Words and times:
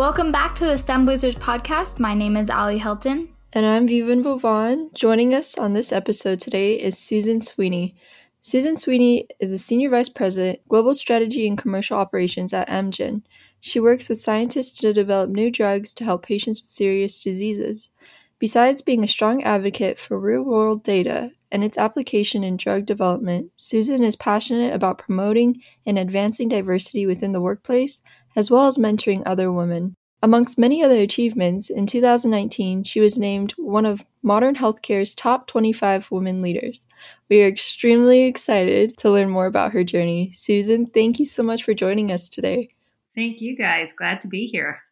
Welcome 0.00 0.32
back 0.32 0.54
to 0.54 0.64
the 0.64 0.78
STEM 0.78 1.04
Blazers 1.04 1.34
podcast. 1.34 1.98
My 1.98 2.14
name 2.14 2.34
is 2.34 2.48
Ali 2.48 2.78
Hilton. 2.78 3.28
And 3.52 3.66
I'm 3.66 3.86
Vivian 3.86 4.24
Vauvan. 4.24 4.90
Joining 4.94 5.34
us 5.34 5.58
on 5.58 5.74
this 5.74 5.92
episode 5.92 6.40
today 6.40 6.80
is 6.80 6.96
Susan 6.96 7.38
Sweeney. 7.38 7.94
Susan 8.40 8.76
Sweeney 8.76 9.28
is 9.40 9.52
a 9.52 9.58
Senior 9.58 9.90
Vice 9.90 10.08
President, 10.08 10.58
Global 10.70 10.94
Strategy 10.94 11.46
and 11.46 11.58
Commercial 11.58 11.98
Operations 11.98 12.54
at 12.54 12.66
Amgen. 12.70 13.20
She 13.60 13.78
works 13.78 14.08
with 14.08 14.18
scientists 14.18 14.72
to 14.80 14.94
develop 14.94 15.28
new 15.28 15.50
drugs 15.50 15.92
to 15.92 16.04
help 16.04 16.24
patients 16.24 16.62
with 16.62 16.68
serious 16.70 17.22
diseases. 17.22 17.90
Besides 18.38 18.80
being 18.80 19.04
a 19.04 19.06
strong 19.06 19.42
advocate 19.42 19.98
for 19.98 20.18
real 20.18 20.44
world 20.44 20.82
data 20.82 21.30
and 21.52 21.62
its 21.62 21.76
application 21.76 22.42
in 22.42 22.56
drug 22.56 22.86
development, 22.86 23.50
Susan 23.56 24.02
is 24.02 24.16
passionate 24.16 24.72
about 24.72 24.96
promoting 24.96 25.60
and 25.84 25.98
advancing 25.98 26.48
diversity 26.48 27.04
within 27.04 27.32
the 27.32 27.40
workplace, 27.42 28.00
as 28.36 28.50
well 28.50 28.66
as 28.66 28.76
mentoring 28.76 29.22
other 29.26 29.52
women. 29.52 29.94
Amongst 30.22 30.58
many 30.58 30.82
other 30.82 30.98
achievements, 30.98 31.70
in 31.70 31.86
2019 31.86 32.84
she 32.84 33.00
was 33.00 33.16
named 33.16 33.52
one 33.56 33.86
of 33.86 34.04
Modern 34.22 34.54
Healthcare's 34.54 35.14
top 35.14 35.46
25 35.46 36.10
women 36.10 36.42
leaders. 36.42 36.86
We 37.30 37.42
are 37.42 37.48
extremely 37.48 38.24
excited 38.24 38.98
to 38.98 39.10
learn 39.10 39.30
more 39.30 39.46
about 39.46 39.72
her 39.72 39.82
journey. 39.82 40.30
Susan, 40.32 40.86
thank 40.86 41.18
you 41.18 41.24
so 41.24 41.42
much 41.42 41.62
for 41.62 41.72
joining 41.72 42.12
us 42.12 42.28
today. 42.28 42.68
Thank 43.14 43.40
you 43.40 43.56
guys. 43.56 43.94
Glad 43.94 44.20
to 44.20 44.28
be 44.28 44.46
here. 44.46 44.82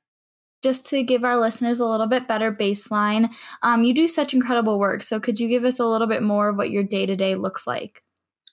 Just 0.63 0.87
to 0.87 1.03
give 1.03 1.25
our 1.25 1.37
listeners 1.37 1.79
a 1.79 1.87
little 1.87 2.09
bit 2.09 2.27
better 2.27 2.51
baseline, 2.51 3.33
um, 3.63 3.85
you 3.85 3.95
do 3.95 4.09
such 4.09 4.35
incredible 4.35 4.79
work. 4.79 5.03
So, 5.03 5.21
could 5.21 5.39
you 5.39 5.49
give 5.49 5.65
us 5.65 5.79
a 5.79 5.87
little 5.87 6.09
bit 6.09 6.23
more 6.23 6.49
of 6.49 6.57
what 6.57 6.71
your 6.71 6.83
day 6.83 7.07
to 7.07 7.15
day 7.15 7.37
looks 7.37 7.67
like? 7.67 8.03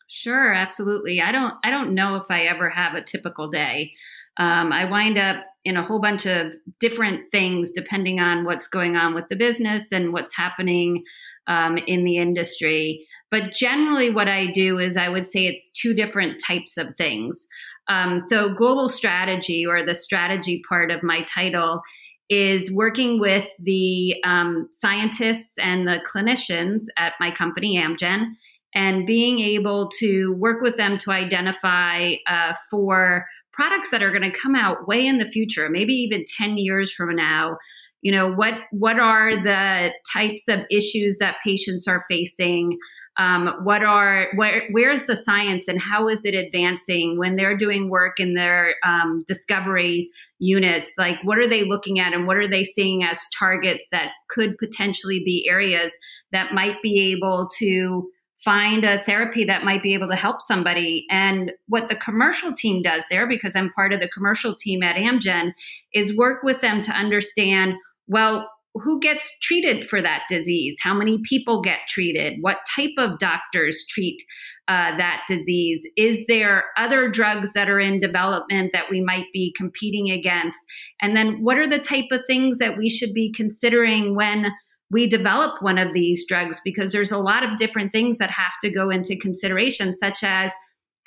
Sure, 0.07 0.53
absolutely. 0.53 1.21
I 1.21 1.31
don't. 1.31 1.55
I 1.63 1.71
don't 1.71 1.95
know 1.95 2.15
if 2.15 2.29
I 2.29 2.43
ever 2.43 2.69
have 2.69 2.93
a 2.93 3.01
typical 3.01 3.49
day. 3.49 3.93
Um, 4.37 4.71
I 4.71 4.85
wind 4.85 5.17
up 5.17 5.43
in 5.63 5.77
a 5.77 5.83
whole 5.83 5.99
bunch 5.99 6.25
of 6.25 6.53
different 6.79 7.31
things 7.31 7.71
depending 7.71 8.19
on 8.19 8.43
what's 8.45 8.67
going 8.67 8.95
on 8.95 9.15
with 9.15 9.27
the 9.29 9.35
business 9.35 9.91
and 9.91 10.13
what's 10.13 10.35
happening 10.35 11.03
um, 11.47 11.77
in 11.77 12.03
the 12.03 12.17
industry. 12.17 13.07
But 13.31 13.53
generally, 13.53 14.11
what 14.11 14.27
I 14.27 14.47
do 14.47 14.77
is 14.77 14.97
I 14.97 15.09
would 15.09 15.25
say 15.25 15.45
it's 15.45 15.71
two 15.71 15.93
different 15.93 16.41
types 16.45 16.77
of 16.77 16.95
things. 16.95 17.47
Um, 17.87 18.19
so, 18.19 18.53
global 18.53 18.89
strategy, 18.89 19.65
or 19.65 19.83
the 19.85 19.95
strategy 19.95 20.61
part 20.67 20.91
of 20.91 21.03
my 21.03 21.23
title, 21.23 21.81
is 22.29 22.71
working 22.71 23.19
with 23.19 23.47
the 23.59 24.15
um, 24.23 24.67
scientists 24.71 25.57
and 25.59 25.87
the 25.87 25.99
clinicians 26.11 26.85
at 26.97 27.13
my 27.19 27.31
company, 27.31 27.77
Amgen, 27.77 28.31
and 28.75 29.07
being 29.07 29.39
able 29.39 29.89
to 29.99 30.33
work 30.33 30.61
with 30.61 30.75
them 30.75 30.97
to 30.99 31.11
identify 31.11 32.15
uh, 32.27 32.53
for 32.69 33.25
products 33.53 33.89
that 33.89 34.03
are 34.03 34.11
going 34.11 34.29
to 34.29 34.37
come 34.37 34.53
out 34.53 34.85
way 34.87 35.07
in 35.07 35.17
the 35.17 35.25
future, 35.25 35.69
maybe 35.69 35.93
even 35.93 36.25
10 36.37 36.57
years 36.57 36.91
from 36.91 37.15
now. 37.15 37.57
You 38.01 38.11
know, 38.11 38.31
what 38.31 38.53
what 38.71 38.99
are 38.99 39.41
the 39.41 39.91
types 40.13 40.47
of 40.47 40.59
issues 40.69 41.17
that 41.19 41.37
patients 41.43 41.87
are 41.87 42.03
facing? 42.07 42.77
Um, 43.17 43.61
what 43.63 43.81
are 43.81 44.27
where 44.35 44.63
where's 44.71 45.05
the 45.05 45.15
science 45.15 45.69
and 45.69 45.81
how 45.81 46.09
is 46.09 46.25
it 46.25 46.35
advancing 46.35 47.17
when 47.17 47.37
they're 47.37 47.57
doing 47.57 47.89
work 47.89 48.19
in 48.19 48.33
their 48.35 48.75
um, 48.85 49.23
discovery 49.25 50.11
units 50.37 50.91
like 50.97 51.17
what 51.23 51.37
are 51.37 51.47
they 51.47 51.63
looking 51.63 51.97
at 51.97 52.13
and 52.13 52.27
what 52.27 52.35
are 52.35 52.47
they 52.47 52.65
seeing 52.65 53.05
as 53.05 53.21
targets 53.39 53.87
that 53.89 54.11
could 54.27 54.57
potentially 54.57 55.21
be 55.23 55.47
areas 55.49 55.93
that 56.33 56.53
might 56.53 56.81
be 56.83 57.13
able 57.13 57.47
to 57.57 58.11
find 58.43 58.83
a 58.83 59.01
therapy 59.03 59.43
that 59.45 59.63
might 59.63 59.81
be 59.81 59.93
able 59.93 60.09
to 60.09 60.15
help 60.15 60.41
somebody. 60.41 61.05
And 61.09 61.51
what 61.67 61.89
the 61.89 61.95
commercial 61.95 62.53
team 62.53 62.83
does 62.83 63.03
there, 63.09 63.27
because 63.27 63.55
I'm 63.55 63.71
part 63.73 63.93
of 63.93 63.99
the 63.99 64.09
commercial 64.09 64.55
team 64.55 64.83
at 64.83 64.95
Amgen, 64.95 65.51
is 65.93 66.15
work 66.15 66.43
with 66.43 66.61
them 66.61 66.81
to 66.83 66.91
understand 66.91 67.73
well, 68.07 68.49
who 68.75 68.99
gets 68.99 69.27
treated 69.41 69.87
for 69.87 70.01
that 70.01 70.23
disease? 70.29 70.77
How 70.81 70.93
many 70.93 71.19
people 71.23 71.61
get 71.61 71.79
treated? 71.87 72.37
What 72.41 72.57
type 72.75 72.91
of 72.97 73.17
doctors 73.19 73.83
treat 73.89 74.21
uh, 74.67 74.97
that 74.97 75.21
disease? 75.29 75.81
Is 75.95 76.25
there 76.27 76.65
other 76.77 77.09
drugs 77.09 77.53
that 77.53 77.69
are 77.69 77.79
in 77.79 78.01
development 78.01 78.71
that 78.73 78.89
we 78.89 79.01
might 79.01 79.27
be 79.31 79.53
competing 79.55 80.11
against? 80.11 80.57
And 81.01 81.15
then 81.15 81.41
what 81.41 81.57
are 81.57 81.69
the 81.69 81.79
type 81.79 82.07
of 82.11 82.25
things 82.27 82.57
that 82.57 82.77
we 82.77 82.89
should 82.89 83.13
be 83.13 83.31
considering 83.31 84.13
when 84.15 84.47
we 84.91 85.07
develop 85.07 85.61
one 85.61 85.77
of 85.77 85.93
these 85.93 86.25
drugs 86.27 86.59
because 86.63 86.91
there's 86.91 87.11
a 87.11 87.17
lot 87.17 87.43
of 87.43 87.57
different 87.57 87.91
things 87.91 88.17
that 88.17 88.31
have 88.31 88.53
to 88.61 88.69
go 88.69 88.89
into 88.89 89.17
consideration, 89.17 89.93
such 89.93 90.23
as 90.23 90.51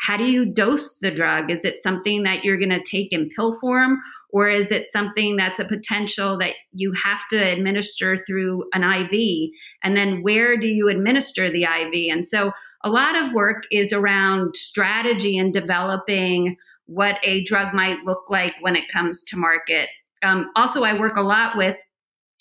how 0.01 0.17
do 0.17 0.25
you 0.25 0.45
dose 0.45 0.99
the 0.99 1.11
drug? 1.11 1.51
Is 1.51 1.65
it 1.65 1.79
something 1.79 2.23
that 2.23 2.45
you're 2.45 2.57
going 2.57 2.69
to 2.71 2.83
take 2.83 3.13
in 3.13 3.31
pill 3.35 3.59
form? 3.61 3.99
Or 4.31 4.49
is 4.49 4.71
it 4.71 4.87
something 4.87 5.37
that's 5.37 5.59
a 5.59 5.65
potential 5.65 6.37
that 6.39 6.53
you 6.73 6.93
have 6.93 7.21
to 7.31 7.39
administer 7.39 8.19
through 8.27 8.65
an 8.75 8.85
IV? 8.85 9.51
And 9.83 9.97
then 9.97 10.23
where 10.23 10.57
do 10.57 10.69
you 10.69 10.89
administer 10.89 11.51
the 11.51 11.65
IV? 11.65 12.13
And 12.13 12.25
so 12.27 12.53
a 12.85 12.91
lot 12.91 13.17
of 13.17 13.33
work 13.33 13.65
is 13.73 13.93
around 13.93 14.55
strategy 14.55 15.39
and 15.39 15.53
developing 15.53 16.57
what 16.87 17.19
a 17.23 17.43
drug 17.45 17.75
might 17.75 18.05
look 18.05 18.25
like 18.29 18.55
when 18.61 18.77
it 18.77 18.89
comes 18.89 19.23
to 19.25 19.37
market. 19.37 19.89
Um, 20.23 20.51
also, 20.57 20.85
I 20.85 20.99
work 20.99 21.17
a 21.17 21.23
lot 21.23 21.57
with 21.57 21.77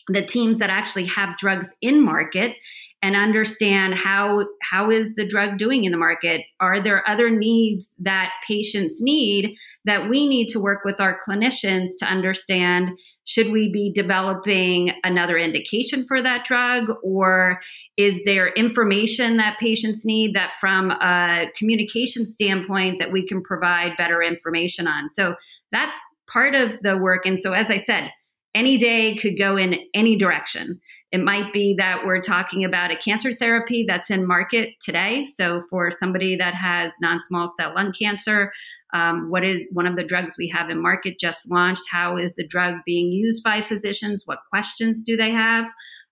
the 0.07 0.25
teams 0.25 0.59
that 0.59 0.69
actually 0.69 1.05
have 1.05 1.37
drugs 1.37 1.69
in 1.81 2.03
market 2.03 2.55
and 3.03 3.15
understand 3.15 3.93
how 3.93 4.45
how 4.63 4.89
is 4.89 5.13
the 5.15 5.27
drug 5.27 5.57
doing 5.57 5.85
in 5.85 5.91
the 5.91 5.97
market? 5.97 6.41
Are 6.59 6.81
there 6.81 7.07
other 7.07 7.29
needs 7.29 7.93
that 7.99 8.31
patients 8.47 8.95
need 8.99 9.55
that 9.85 10.09
we 10.09 10.27
need 10.27 10.47
to 10.49 10.59
work 10.59 10.83
with 10.83 10.99
our 10.99 11.19
clinicians 11.27 11.89
to 11.99 12.05
understand 12.05 12.89
should 13.25 13.51
we 13.51 13.69
be 13.71 13.91
developing 13.93 14.93
another 15.03 15.37
indication 15.37 16.05
for 16.07 16.21
that 16.21 16.45
drug? 16.45 16.89
Or 17.03 17.59
is 17.97 18.23
there 18.23 18.53
information 18.53 19.37
that 19.37 19.59
patients 19.59 20.05
need 20.05 20.33
that 20.33 20.53
from 20.61 20.91
a 20.91 21.51
communication 21.57 22.25
standpoint 22.25 22.99
that 22.99 23.11
we 23.11 23.27
can 23.27 23.43
provide 23.43 23.97
better 23.97 24.23
information 24.23 24.87
on? 24.87 25.09
So 25.09 25.35
that's 25.71 25.97
part 26.31 26.55
of 26.55 26.79
the 26.81 26.97
work. 26.97 27.25
And 27.25 27.39
so 27.39 27.53
as 27.53 27.69
i 27.69 27.77
said 27.77 28.09
any 28.57 28.77
day 28.79 29.15
could 29.15 29.37
go 29.37 29.55
in 29.55 29.75
any 29.93 30.15
direction. 30.15 30.81
It 31.11 31.23
might 31.23 31.53
be 31.53 31.75
that 31.77 32.05
we're 32.05 32.19
talking 32.19 32.65
about 32.65 32.91
a 32.91 32.97
cancer 32.97 33.33
therapy 33.33 33.85
that's 33.87 34.09
in 34.09 34.27
market 34.27 34.71
today. 34.81 35.25
So, 35.25 35.61
for 35.69 35.91
somebody 35.91 36.35
that 36.35 36.53
has 36.55 36.91
non 36.99 37.19
small 37.19 37.47
cell 37.47 37.73
lung 37.75 37.93
cancer, 37.93 38.51
um, 38.93 39.29
what 39.29 39.45
is 39.45 39.69
one 39.71 39.85
of 39.85 39.95
the 39.95 40.03
drugs 40.03 40.35
we 40.37 40.51
have 40.53 40.69
in 40.69 40.81
market 40.81 41.19
just 41.19 41.49
launched? 41.49 41.83
How 41.89 42.17
is 42.17 42.35
the 42.35 42.47
drug 42.47 42.75
being 42.85 43.11
used 43.11 43.43
by 43.43 43.61
physicians? 43.61 44.23
What 44.25 44.39
questions 44.49 45.01
do 45.01 45.15
they 45.15 45.31
have? 45.31 45.65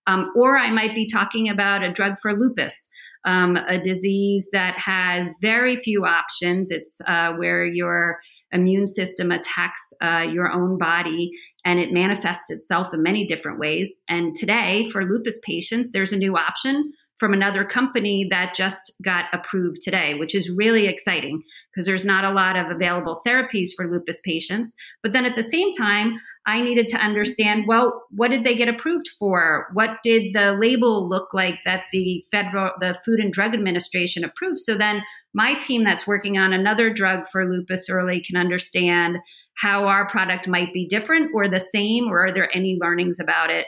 Um, 0.07 0.31
or 0.35 0.57
I 0.57 0.71
might 0.71 0.93
be 0.93 1.07
talking 1.07 1.49
about 1.49 1.83
a 1.83 1.91
drug 1.91 2.15
for 2.21 2.33
lupus. 2.33 2.89
Um, 3.25 3.57
a 3.57 3.79
disease 3.79 4.49
that 4.53 4.77
has 4.77 5.27
very 5.41 5.77
few 5.77 6.05
options. 6.05 6.69
It's 6.69 7.01
uh, 7.07 7.31
where 7.33 7.65
your 7.65 8.19
immune 8.51 8.87
system 8.87 9.31
attacks 9.31 9.81
uh, 10.01 10.25
your 10.31 10.51
own 10.51 10.77
body 10.77 11.31
and 11.65 11.79
it 11.79 11.91
manifests 11.91 12.49
itself 12.49 12.93
in 12.93 13.01
many 13.01 13.25
different 13.25 13.59
ways. 13.59 13.97
And 14.07 14.35
today, 14.35 14.87
for 14.91 15.03
lupus 15.03 15.39
patients, 15.43 15.91
there's 15.91 16.13
a 16.13 16.17
new 16.17 16.37
option 16.37 16.93
from 17.17 17.33
another 17.33 17.63
company 17.63 18.27
that 18.29 18.53
just 18.55 18.91
got 19.03 19.25
approved 19.33 19.81
today, 19.81 20.15
which 20.15 20.35
is 20.35 20.51
really 20.55 20.87
exciting 20.87 21.41
because 21.73 21.85
there's 21.85 22.03
not 22.03 22.25
a 22.25 22.33
lot 22.33 22.57
of 22.57 22.69
available 22.69 23.21
therapies 23.25 23.69
for 23.75 23.89
lupus 23.89 24.19
patients. 24.23 24.75
But 25.01 25.13
then 25.13 25.25
at 25.25 25.35
the 25.35 25.43
same 25.43 25.71
time, 25.71 26.19
I 26.45 26.61
needed 26.61 26.89
to 26.89 26.97
understand 26.97 27.65
well, 27.67 28.03
what 28.11 28.31
did 28.31 28.43
they 28.43 28.55
get 28.55 28.67
approved 28.67 29.07
for? 29.17 29.67
What 29.73 29.97
did 30.03 30.33
the 30.33 30.57
label 30.59 31.07
look 31.07 31.33
like 31.33 31.59
that 31.65 31.83
the 31.91 32.23
federal, 32.31 32.71
the 32.79 32.99
Food 33.05 33.19
and 33.19 33.31
Drug 33.31 33.53
Administration 33.53 34.23
approved? 34.23 34.59
So 34.59 34.77
then 34.77 35.01
my 35.33 35.55
team 35.55 35.83
that's 35.83 36.05
working 36.05 36.37
on 36.37 36.53
another 36.53 36.93
drug 36.93 37.27
for 37.31 37.49
lupus 37.49 37.89
early 37.89 38.21
can 38.21 38.35
understand 38.35 39.17
how 39.55 39.87
our 39.87 40.07
product 40.07 40.47
might 40.47 40.73
be 40.73 40.85
different 40.85 41.31
or 41.33 41.47
the 41.47 41.59
same, 41.59 42.07
or 42.07 42.25
are 42.25 42.33
there 42.33 42.55
any 42.55 42.77
learnings 42.79 43.19
about 43.19 43.49
it? 43.49 43.67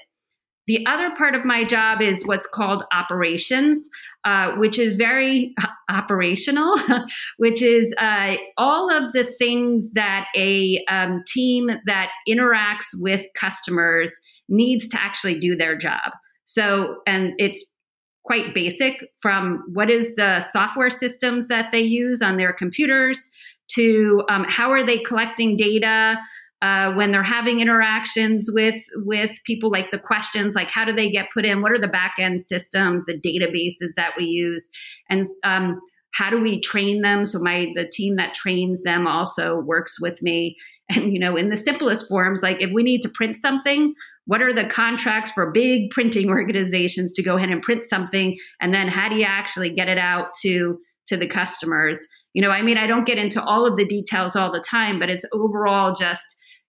The 0.67 0.85
other 0.85 1.15
part 1.15 1.33
of 1.33 1.45
my 1.45 1.63
job 1.63 2.01
is 2.01 2.25
what's 2.25 2.45
called 2.45 2.83
operations, 2.91 3.89
uh, 4.25 4.51
which 4.51 4.77
is 4.77 4.93
very 4.93 5.55
operational, 5.89 6.77
which 7.37 7.61
is 7.61 7.93
uh, 7.97 8.35
all 8.57 8.91
of 8.91 9.13
the 9.13 9.23
things 9.39 9.93
that 9.93 10.27
a 10.35 10.83
um, 10.89 11.23
team 11.25 11.71
that 11.85 12.09
interacts 12.27 12.87
with 12.95 13.25
customers 13.33 14.11
needs 14.49 14.87
to 14.89 15.01
actually 15.01 15.39
do 15.39 15.55
their 15.55 15.77
job. 15.77 16.11
So, 16.43 16.97
and 17.07 17.33
it's 17.37 17.63
quite 18.25 18.53
basic 18.53 19.09
from 19.21 19.63
what 19.73 19.89
is 19.89 20.15
the 20.15 20.41
software 20.51 20.89
systems 20.89 21.47
that 21.47 21.71
they 21.71 21.81
use 21.81 22.21
on 22.21 22.35
their 22.35 22.51
computers 22.51 23.31
to 23.75 24.23
um, 24.29 24.45
how 24.47 24.71
are 24.71 24.85
they 24.85 24.97
collecting 24.99 25.57
data 25.57 26.15
uh, 26.61 26.91
when 26.93 27.11
they're 27.11 27.21
having 27.21 27.59
interactions 27.59 28.49
with 28.51 28.81
with 28.95 29.31
people 29.45 29.69
like 29.69 29.91
the 29.91 29.99
questions 29.99 30.55
like 30.55 30.69
how 30.69 30.83
do 30.83 30.93
they 30.93 31.09
get 31.09 31.27
put 31.33 31.45
in 31.45 31.61
what 31.61 31.71
are 31.71 31.79
the 31.79 31.87
back 31.87 32.15
end 32.19 32.41
systems 32.41 33.05
the 33.05 33.13
databases 33.13 33.93
that 33.95 34.11
we 34.17 34.25
use 34.25 34.69
and 35.09 35.27
um, 35.43 35.77
how 36.13 36.29
do 36.29 36.41
we 36.41 36.59
train 36.59 37.01
them 37.01 37.25
so 37.25 37.39
my 37.39 37.67
the 37.75 37.87
team 37.91 38.15
that 38.15 38.33
trains 38.33 38.81
them 38.83 39.05
also 39.05 39.57
works 39.59 39.99
with 40.01 40.21
me 40.21 40.55
And, 40.95 41.11
you 41.11 41.19
know, 41.19 41.35
in 41.35 41.49
the 41.49 41.57
simplest 41.57 42.07
forms, 42.07 42.41
like 42.41 42.61
if 42.61 42.71
we 42.73 42.81
need 42.81 43.01
to 43.01 43.09
print 43.09 43.35
something, 43.35 43.93
what 44.25 44.41
are 44.41 44.53
the 44.53 44.65
contracts 44.65 45.31
for 45.31 45.51
big 45.51 45.89
printing 45.89 46.29
organizations 46.29 47.11
to 47.13 47.23
go 47.23 47.35
ahead 47.35 47.49
and 47.49 47.61
print 47.61 47.83
something? 47.83 48.37
And 48.61 48.73
then 48.73 48.87
how 48.87 49.09
do 49.09 49.15
you 49.15 49.25
actually 49.25 49.69
get 49.69 49.89
it 49.89 49.97
out 49.97 50.27
to, 50.43 50.79
to 51.07 51.17
the 51.17 51.27
customers? 51.27 51.99
You 52.37 52.43
know, 52.43 52.51
I 52.51 52.61
mean, 52.61 52.77
I 52.77 52.85
don't 52.85 53.07
get 53.07 53.17
into 53.17 53.43
all 53.43 53.65
of 53.65 53.77
the 53.77 53.83
details 53.83 54.35
all 54.35 54.51
the 54.51 54.59
time, 54.59 54.99
but 54.99 55.09
it's 55.09 55.25
overall 55.33 55.95
just, 55.95 56.21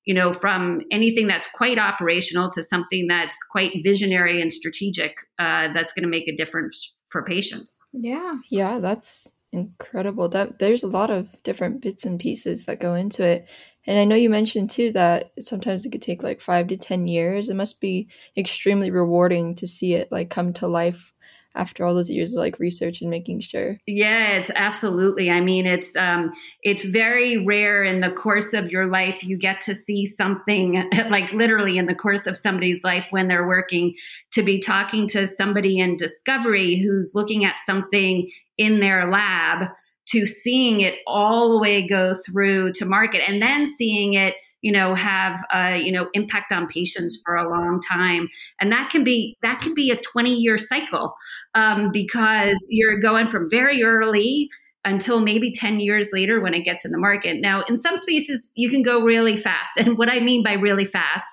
you 0.06 0.15
know, 0.15 0.32
from 0.32 0.81
anything 0.91 1.26
that's 1.26 1.47
quite 1.53 1.79
operational 1.79 2.50
to 2.53 2.62
something 2.62 3.06
that's 3.06 3.37
quite 3.50 3.73
visionary 3.85 4.41
and 4.41 4.50
strategic 4.50 5.17
uh, 5.38 5.69
that's 5.75 5.93
going 5.93 6.05
to 6.05 6.09
make 6.09 6.26
a 6.26 6.35
difference 6.35 6.94
for 7.11 7.23
patients. 7.23 7.79
Yeah. 7.93 8.37
Yeah, 8.49 8.79
that's 8.79 9.31
incredible. 9.53 10.31
That 10.31 10.59
there's 10.59 10.85
a 10.85 10.88
lot 10.88 11.11
of 11.11 11.29
different 11.43 11.82
bits 11.82 12.06
and 12.06 12.19
pieces 12.19 12.64
that 12.64 12.81
go 12.81 12.94
into 12.94 13.23
it. 13.23 13.47
And 13.87 13.99
I 13.99 14.06
know 14.06 14.17
you 14.17 14.31
mentioned 14.31 14.71
too 14.71 14.91
that 14.93 15.32
sometimes 15.38 15.85
it 15.85 15.93
could 15.93 16.00
take 16.00 16.23
like 16.23 16.41
5 16.41 16.69
to 16.69 16.79
10 16.79 17.06
years. 17.06 17.50
It 17.50 17.56
must 17.56 17.79
be 17.79 18.09
extremely 18.38 18.91
rewarding 18.91 19.55
to 19.56 19.67
see 19.67 19.93
it 19.93 20.11
like 20.11 20.31
come 20.31 20.55
to 20.55 20.67
life 20.67 21.12
after 21.55 21.85
all 21.85 21.95
those 21.95 22.11
years 22.11 22.33
of 22.33 22.39
like 22.39 22.59
research 22.59 23.00
and 23.00 23.11
making 23.11 23.41
sure. 23.41 23.79
Yeah 23.87 24.33
it's 24.33 24.50
absolutely. 24.55 25.31
I 25.31 25.41
mean 25.41 25.67
it's 25.67 25.95
um 25.97 26.33
it's 26.62 26.85
very 26.85 27.45
rare 27.45 27.83
in 27.83 28.00
the 28.00 28.11
course 28.11 28.53
of 28.53 28.71
your 28.71 28.87
life 28.87 29.23
you 29.25 29.39
get 29.39 29.61
to 29.62 29.75
see 29.75 30.06
something 30.06 30.89
like 31.11 31.33
literally 31.33 31.79
in 31.79 31.87
the 31.87 31.95
course 31.95 32.27
of 32.27 32.37
somebody's 32.37 32.85
life 32.85 33.06
when 33.11 33.29
they're 33.29 33.47
working 33.47 33.95
to 34.33 34.43
be 34.43 34.61
talking 34.61 35.06
to 35.09 35.27
somebody 35.27 35.79
in 35.79 35.97
discovery 35.97 36.79
who's 36.79 37.12
looking 37.15 37.45
at 37.45 37.56
something 37.67 38.31
in 38.56 38.81
their 38.81 39.11
lab 39.11 39.69
to 40.09 40.27
seeing 40.27 40.81
it 40.81 40.97
all 41.06 41.53
the 41.53 41.59
way 41.59 41.87
go 41.87 42.15
through 42.15 42.73
to 42.73 42.85
market 42.85 43.23
and 43.29 43.43
then 43.43 43.67
seeing 43.67 44.15
it 44.15 44.35
you 44.62 44.72
know 44.72 44.94
have 44.94 45.44
a 45.52 45.78
you 45.78 45.93
know 45.93 46.08
impact 46.14 46.52
on 46.52 46.66
patients 46.66 47.20
for 47.25 47.37
a 47.37 47.49
long 47.49 47.81
time. 47.81 48.28
And 48.60 48.72
that 48.72 48.90
can 48.90 49.05
be 49.05 49.37
that 49.43 49.60
can 49.60 49.75
be 49.75 49.90
a 49.90 49.96
20 49.96 50.34
year 50.34 50.58
cycle 50.58 51.14
um, 51.55 51.90
because 51.93 52.58
you're 52.70 53.00
going 53.00 53.28
from 53.28 53.49
very 53.50 53.82
early 53.82 54.49
until 54.84 55.20
maybe 55.20 55.52
10 55.52 55.81
years 55.81 56.08
later 56.12 56.40
when 56.40 56.55
it 56.55 56.64
gets 56.64 56.84
in 56.84 56.93
the 56.93 56.99
market. 56.99 57.40
Now 57.40 57.62
in 57.69 57.76
some 57.76 57.99
spaces 57.99 58.50
you 58.55 58.70
can 58.70 58.82
go 58.82 59.00
really 59.00 59.37
fast. 59.37 59.72
And 59.76 59.99
what 59.99 60.08
i 60.08 60.20
mean 60.20 60.43
by 60.43 60.52
really 60.52 60.84
fast 60.87 61.26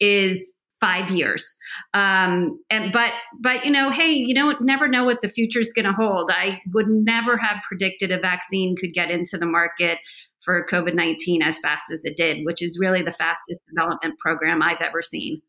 is 0.00 0.44
five 0.82 1.12
years. 1.12 1.46
Um, 1.94 2.58
and 2.68 2.92
but 2.92 3.12
but 3.40 3.64
you 3.64 3.70
know 3.70 3.90
hey 3.90 4.10
you 4.10 4.34
don't 4.34 4.60
never 4.60 4.88
know 4.88 5.04
what 5.04 5.20
the 5.20 5.28
future 5.28 5.60
is 5.60 5.72
going 5.72 5.84
to 5.86 5.92
hold. 5.92 6.30
I 6.30 6.60
would 6.72 6.88
never 6.88 7.36
have 7.38 7.62
predicted 7.62 8.10
a 8.10 8.18
vaccine 8.18 8.74
could 8.76 8.92
get 8.92 9.10
into 9.10 9.38
the 9.38 9.46
market 9.46 9.98
for 10.44 10.66
COVID 10.66 10.94
19 10.94 11.42
as 11.42 11.58
fast 11.58 11.84
as 11.92 12.04
it 12.04 12.16
did, 12.16 12.44
which 12.44 12.62
is 12.62 12.78
really 12.78 13.02
the 13.02 13.12
fastest 13.12 13.62
development 13.68 14.18
program 14.18 14.62
I've 14.62 14.80
ever 14.80 15.02
seen. 15.02 15.40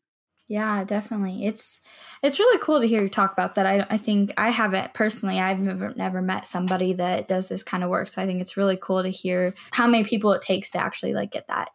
Yeah, 0.46 0.84
definitely. 0.84 1.46
It's 1.46 1.80
it's 2.22 2.38
really 2.38 2.58
cool 2.58 2.80
to 2.80 2.86
hear 2.86 3.02
you 3.02 3.08
talk 3.08 3.32
about 3.32 3.54
that. 3.54 3.64
I 3.64 3.86
I 3.88 3.96
think 3.96 4.32
I 4.36 4.50
haven't 4.50 4.92
personally. 4.92 5.40
I've 5.40 5.60
never 5.60 5.94
never 5.94 6.20
met 6.20 6.46
somebody 6.46 6.92
that 6.94 7.28
does 7.28 7.48
this 7.48 7.62
kind 7.62 7.82
of 7.82 7.90
work. 7.90 8.08
So 8.08 8.20
I 8.20 8.26
think 8.26 8.42
it's 8.42 8.56
really 8.56 8.78
cool 8.80 9.02
to 9.02 9.08
hear 9.08 9.54
how 9.70 9.86
many 9.86 10.04
people 10.04 10.32
it 10.32 10.42
takes 10.42 10.70
to 10.72 10.78
actually 10.78 11.14
like 11.14 11.32
get 11.32 11.46
that 11.48 11.70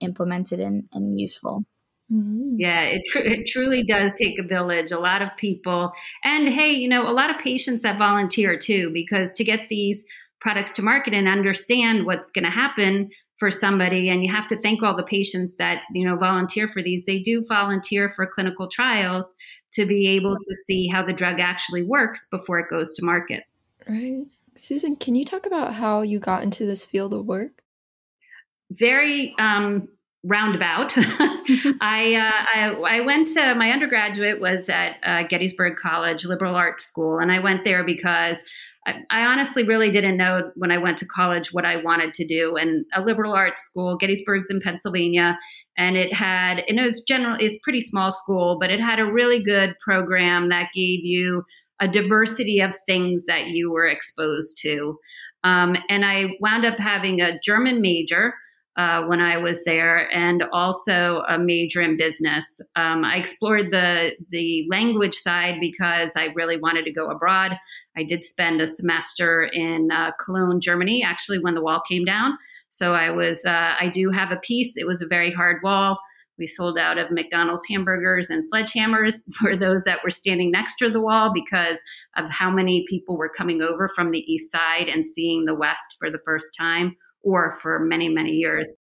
implemented 0.00 0.58
and, 0.60 0.88
and 0.92 1.18
useful. 1.18 1.64
Mm-hmm. 2.10 2.56
Yeah, 2.58 2.80
it, 2.84 3.02
tr- 3.06 3.18
it 3.18 3.46
truly 3.48 3.84
does 3.84 4.14
take 4.18 4.38
a 4.38 4.42
village, 4.42 4.90
a 4.92 4.98
lot 4.98 5.20
of 5.20 5.28
people. 5.36 5.92
And 6.24 6.48
hey, 6.48 6.72
you 6.72 6.88
know, 6.88 7.08
a 7.08 7.12
lot 7.12 7.30
of 7.30 7.38
patients 7.38 7.82
that 7.82 7.98
volunteer 7.98 8.58
too, 8.58 8.90
because 8.92 9.32
to 9.34 9.44
get 9.44 9.68
these 9.68 10.04
products 10.40 10.70
to 10.72 10.82
market 10.82 11.14
and 11.14 11.28
understand 11.28 12.06
what's 12.06 12.30
going 12.30 12.44
to 12.44 12.50
happen 12.50 13.10
for 13.38 13.50
somebody. 13.50 14.08
And 14.08 14.24
you 14.24 14.32
have 14.32 14.46
to 14.48 14.60
thank 14.60 14.82
all 14.82 14.96
the 14.96 15.02
patients 15.02 15.56
that 15.56 15.82
you 15.92 16.04
know 16.04 16.16
volunteer 16.16 16.68
for 16.68 16.82
these. 16.82 17.06
They 17.06 17.18
do 17.18 17.44
volunteer 17.48 18.08
for 18.08 18.26
clinical 18.26 18.68
trials 18.68 19.34
to 19.72 19.86
be 19.86 20.08
able 20.08 20.36
to 20.36 20.54
see 20.64 20.88
how 20.88 21.04
the 21.04 21.12
drug 21.12 21.40
actually 21.40 21.82
works 21.82 22.26
before 22.30 22.58
it 22.58 22.70
goes 22.70 22.92
to 22.94 23.04
market. 23.04 23.44
Right. 23.88 24.26
Susan 24.54 24.96
can 24.96 25.14
you 25.14 25.24
talk 25.24 25.46
about 25.46 25.74
how 25.74 26.02
you 26.02 26.18
got 26.18 26.42
into 26.42 26.66
this 26.66 26.84
field 26.84 27.14
of 27.14 27.26
work? 27.26 27.62
Very 28.70 29.34
um, 29.38 29.88
roundabout. 30.24 30.92
I, 30.96 32.14
uh, 32.14 32.58
I, 32.58 32.96
I 32.96 33.00
went 33.00 33.28
to 33.34 33.54
my 33.54 33.70
undergraduate 33.70 34.40
was 34.40 34.68
at 34.68 34.96
uh, 35.04 35.22
Gettysburg 35.28 35.76
College 35.76 36.24
Liberal 36.24 36.54
Arts 36.54 36.84
School, 36.84 37.18
and 37.18 37.30
I 37.30 37.38
went 37.38 37.64
there 37.64 37.84
because 37.84 38.38
I, 39.10 39.24
honestly 39.24 39.62
really 39.62 39.90
didn't 39.90 40.16
know 40.16 40.50
when 40.56 40.70
I 40.70 40.78
went 40.78 40.98
to 40.98 41.06
college 41.06 41.52
what 41.52 41.64
I 41.64 41.76
wanted 41.76 42.14
to 42.14 42.26
do. 42.26 42.56
And 42.56 42.84
a 42.94 43.00
liberal 43.00 43.34
arts 43.34 43.60
school, 43.60 43.96
Gettysburg's 43.96 44.50
in 44.50 44.60
Pennsylvania, 44.60 45.38
and 45.76 45.96
it 45.96 46.12
had, 46.12 46.62
and 46.68 46.78
it 46.78 46.82
was 46.82 47.02
general, 47.02 47.36
it's 47.38 47.58
pretty 47.62 47.80
small 47.80 48.12
school, 48.12 48.58
but 48.60 48.70
it 48.70 48.80
had 48.80 48.98
a 48.98 49.04
really 49.04 49.42
good 49.42 49.74
program 49.84 50.48
that 50.48 50.70
gave 50.74 51.04
you 51.04 51.44
a 51.80 51.88
diversity 51.88 52.60
of 52.60 52.76
things 52.86 53.26
that 53.26 53.48
you 53.48 53.70
were 53.70 53.86
exposed 53.86 54.58
to. 54.62 54.98
Um, 55.44 55.76
and 55.88 56.04
I 56.04 56.30
wound 56.40 56.66
up 56.66 56.78
having 56.78 57.20
a 57.20 57.38
German 57.40 57.80
major 57.80 58.34
uh, 58.78 59.02
when 59.02 59.20
I 59.20 59.36
was 59.36 59.64
there, 59.64 60.08
and 60.14 60.44
also 60.52 61.22
a 61.28 61.36
major 61.36 61.82
in 61.82 61.96
business. 61.96 62.44
Um, 62.76 63.04
I 63.04 63.16
explored 63.16 63.72
the 63.72 64.12
the 64.30 64.66
language 64.70 65.16
side 65.16 65.56
because 65.60 66.12
I 66.16 66.26
really 66.36 66.56
wanted 66.56 66.84
to 66.84 66.92
go 66.92 67.10
abroad. 67.10 67.58
I 67.96 68.04
did 68.04 68.24
spend 68.24 68.60
a 68.60 68.68
semester 68.68 69.50
in 69.52 69.90
uh, 69.90 70.12
Cologne, 70.24 70.60
Germany, 70.60 71.02
actually 71.04 71.40
when 71.40 71.54
the 71.54 71.60
wall 71.60 71.82
came 71.88 72.04
down. 72.04 72.38
So 72.68 72.94
I 72.94 73.10
was 73.10 73.44
uh, 73.44 73.74
I 73.80 73.90
do 73.92 74.10
have 74.10 74.30
a 74.30 74.36
piece. 74.36 74.76
It 74.76 74.86
was 74.86 75.02
a 75.02 75.08
very 75.08 75.32
hard 75.32 75.60
wall. 75.64 75.98
We 76.38 76.46
sold 76.46 76.78
out 76.78 76.98
of 76.98 77.10
McDonald's 77.10 77.66
hamburgers 77.68 78.30
and 78.30 78.44
sledgehammers 78.44 79.14
for 79.40 79.56
those 79.56 79.82
that 79.84 80.04
were 80.04 80.12
standing 80.12 80.52
next 80.52 80.76
to 80.76 80.88
the 80.88 81.00
wall 81.00 81.32
because 81.34 81.80
of 82.16 82.30
how 82.30 82.48
many 82.48 82.86
people 82.88 83.16
were 83.16 83.32
coming 83.36 83.60
over 83.60 83.88
from 83.88 84.12
the 84.12 84.20
east 84.32 84.52
side 84.52 84.86
and 84.86 85.04
seeing 85.04 85.46
the 85.46 85.54
west 85.54 85.96
for 85.98 86.12
the 86.12 86.20
first 86.24 86.54
time 86.56 86.96
or 87.22 87.58
for 87.60 87.78
many, 87.80 88.08
many 88.08 88.32
years. 88.32 88.74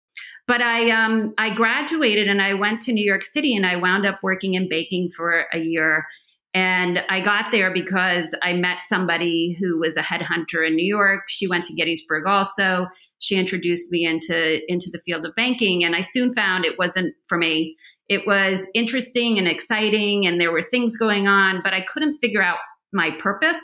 But 0.48 0.62
I, 0.62 0.92
um, 0.92 1.34
I 1.38 1.54
graduated 1.54 2.28
and 2.28 2.42
I 2.42 2.54
went 2.54 2.82
to 2.84 2.94
New 2.94 3.06
York 3.06 3.26
City 3.26 3.56
and 3.56 3.66
I 3.66 3.76
wound 3.76 4.06
up 4.06 4.20
working 4.24 4.54
in 4.54 4.70
baking 4.70 5.10
for 5.16 5.46
a 5.54 5.60
year. 5.60 6.06
And 6.54 7.02
I 7.10 7.20
got 7.20 7.52
there 7.52 7.72
because 7.72 8.34
I 8.42 8.54
met 8.54 8.78
somebody 8.88 9.58
who 9.60 9.80
was 9.80 9.98
a 9.98 10.02
headhunter 10.02 10.66
in 10.66 10.76
New 10.76 10.86
York. 10.86 11.24
She 11.28 11.48
went 11.48 11.66
to 11.66 11.74
Gettysburg 11.74 12.26
also. 12.26 12.88
She 13.20 13.36
introduced 13.36 13.92
me 13.92 14.06
into, 14.06 14.60
into 14.72 14.90
the 14.90 15.00
field 15.06 15.26
of 15.26 15.36
banking. 15.36 15.84
And 15.84 15.96
I 15.96 16.02
soon 16.02 16.34
found 16.34 16.64
it 16.64 16.80
wasn't 16.80 17.14
for 17.28 17.38
me. 17.38 17.76
It 18.10 18.26
was 18.26 18.66
interesting 18.74 19.38
and 19.38 19.48
exciting, 19.48 20.26
and 20.26 20.40
there 20.40 20.52
were 20.52 20.64
things 20.64 20.96
going 20.96 21.28
on, 21.28 21.60
but 21.62 21.74
I 21.74 21.82
couldn't 21.82 22.18
figure 22.20 22.42
out 22.42 22.58
my 22.94 23.12
purpose. 23.22 23.60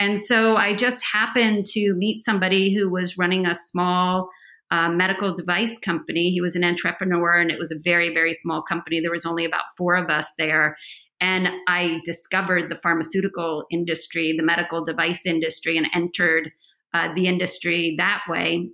And 0.00 0.18
so 0.18 0.56
I 0.56 0.74
just 0.74 1.04
happened 1.04 1.66
to 1.66 1.94
meet 1.94 2.24
somebody 2.24 2.74
who 2.74 2.90
was 2.90 3.18
running 3.18 3.46
a 3.46 3.54
small 3.54 4.30
uh, 4.70 4.88
medical 4.88 5.34
device 5.34 5.78
company. 5.84 6.30
He 6.30 6.40
was 6.40 6.56
an 6.56 6.64
entrepreneur 6.64 7.38
and 7.38 7.50
it 7.50 7.58
was 7.58 7.70
a 7.70 7.78
very, 7.84 8.12
very 8.14 8.32
small 8.32 8.62
company. 8.62 9.00
There 9.00 9.10
was 9.10 9.26
only 9.26 9.44
about 9.44 9.64
four 9.76 9.96
of 9.96 10.08
us 10.08 10.28
there. 10.38 10.76
And 11.20 11.48
I 11.68 12.00
discovered 12.04 12.70
the 12.70 12.80
pharmaceutical 12.82 13.66
industry, 13.70 14.34
the 14.34 14.44
medical 14.44 14.84
device 14.84 15.26
industry, 15.26 15.76
and 15.76 15.86
entered 15.94 16.50
uh, 16.94 17.08
the 17.14 17.26
industry 17.26 17.94
that 17.98 18.22
way. 18.26 18.70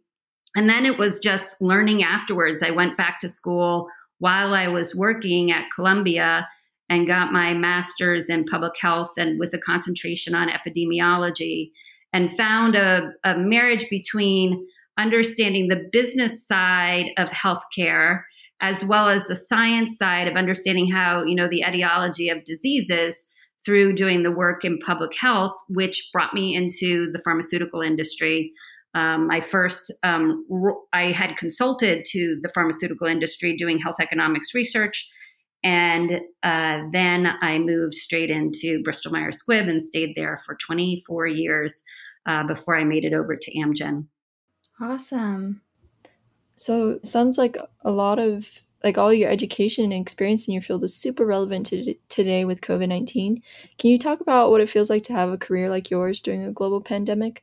And 0.54 0.68
then 0.68 0.87
it 0.87 0.97
was 0.97 1.18
just 1.18 1.56
learning 1.61 2.04
afterwards. 2.04 2.62
I 2.62 2.71
went 2.71 2.97
back 2.97 3.18
to 3.21 3.28
school 3.28 3.88
while 4.18 4.54
I 4.54 4.68
was 4.68 4.95
working 4.95 5.50
at 5.50 5.71
Columbia 5.75 6.47
and 6.88 7.07
got 7.07 7.33
my 7.33 7.52
master's 7.52 8.28
in 8.28 8.45
public 8.45 8.75
health 8.81 9.11
and 9.16 9.38
with 9.38 9.52
a 9.55 9.59
concentration 9.59 10.35
on 10.35 10.49
epidemiology 10.49 11.71
and 12.12 12.37
found 12.37 12.75
a, 12.75 13.11
a 13.25 13.37
marriage 13.37 13.87
between 13.90 14.66
understanding 14.99 15.69
the 15.69 15.88
business 15.93 16.47
side 16.47 17.11
of 17.19 17.28
healthcare 17.28 18.23
as 18.61 18.83
well 18.85 19.09
as 19.09 19.26
the 19.26 19.37
science 19.37 19.99
side 19.99 20.28
of 20.28 20.37
understanding 20.37 20.90
how 20.90 21.23
you 21.25 21.35
know 21.35 21.49
the 21.49 21.62
etiology 21.66 22.28
of 22.31 22.45
diseases 22.45 23.28
through 23.64 23.93
doing 23.93 24.23
the 24.23 24.31
work 24.31 24.64
in 24.64 24.78
public 24.78 25.12
health 25.19 25.55
which 25.69 26.09
brought 26.12 26.33
me 26.33 26.55
into 26.55 27.11
the 27.12 27.21
pharmaceutical 27.25 27.81
industry. 27.81 28.52
Um, 28.95 29.28
I 29.31 29.40
first 29.40 29.93
um, 30.02 30.47
I 30.95 31.12
had 31.12 31.37
consulted 31.37 32.07
to 32.12 32.38
the 32.40 32.49
pharmaceutical 32.55 33.07
industry 33.07 33.55
doing 33.57 33.78
health 33.78 33.97
economics 34.00 34.55
research 34.55 35.11
and 35.64 36.12
uh, 36.42 36.82
then 36.92 37.26
I 37.40 37.58
moved 37.58 37.94
straight 37.94 38.30
into 38.30 38.82
Bristol 38.82 39.12
Myers 39.12 39.42
Squibb 39.42 39.68
and 39.68 39.82
stayed 39.82 40.14
there 40.14 40.40
for 40.46 40.56
24 40.66 41.26
years 41.26 41.82
uh, 42.26 42.46
before 42.46 42.76
I 42.76 42.84
made 42.84 43.04
it 43.04 43.14
over 43.14 43.36
to 43.36 43.54
Amgen. 43.54 44.06
Awesome. 44.80 45.62
So 46.56 47.00
sounds 47.02 47.38
like 47.38 47.56
a 47.82 47.90
lot 47.90 48.18
of 48.18 48.62
like 48.84 48.98
all 48.98 49.12
your 49.12 49.30
education 49.30 49.84
and 49.84 50.00
experience 50.00 50.46
in 50.46 50.54
your 50.54 50.62
field 50.62 50.84
is 50.84 50.94
super 50.94 51.25
relevant 51.25 51.66
to 51.66 51.94
today 52.08 52.44
with 52.44 52.60
COVID 52.60 52.88
19. 52.88 53.42
Can 53.78 53.90
you 53.90 53.98
talk 53.98 54.20
about 54.20 54.50
what 54.50 54.60
it 54.60 54.68
feels 54.68 54.90
like 54.90 55.02
to 55.04 55.12
have 55.12 55.30
a 55.30 55.38
career 55.38 55.68
like 55.68 55.90
yours 55.90 56.20
during 56.20 56.44
a 56.44 56.52
global 56.52 56.80
pandemic? 56.80 57.42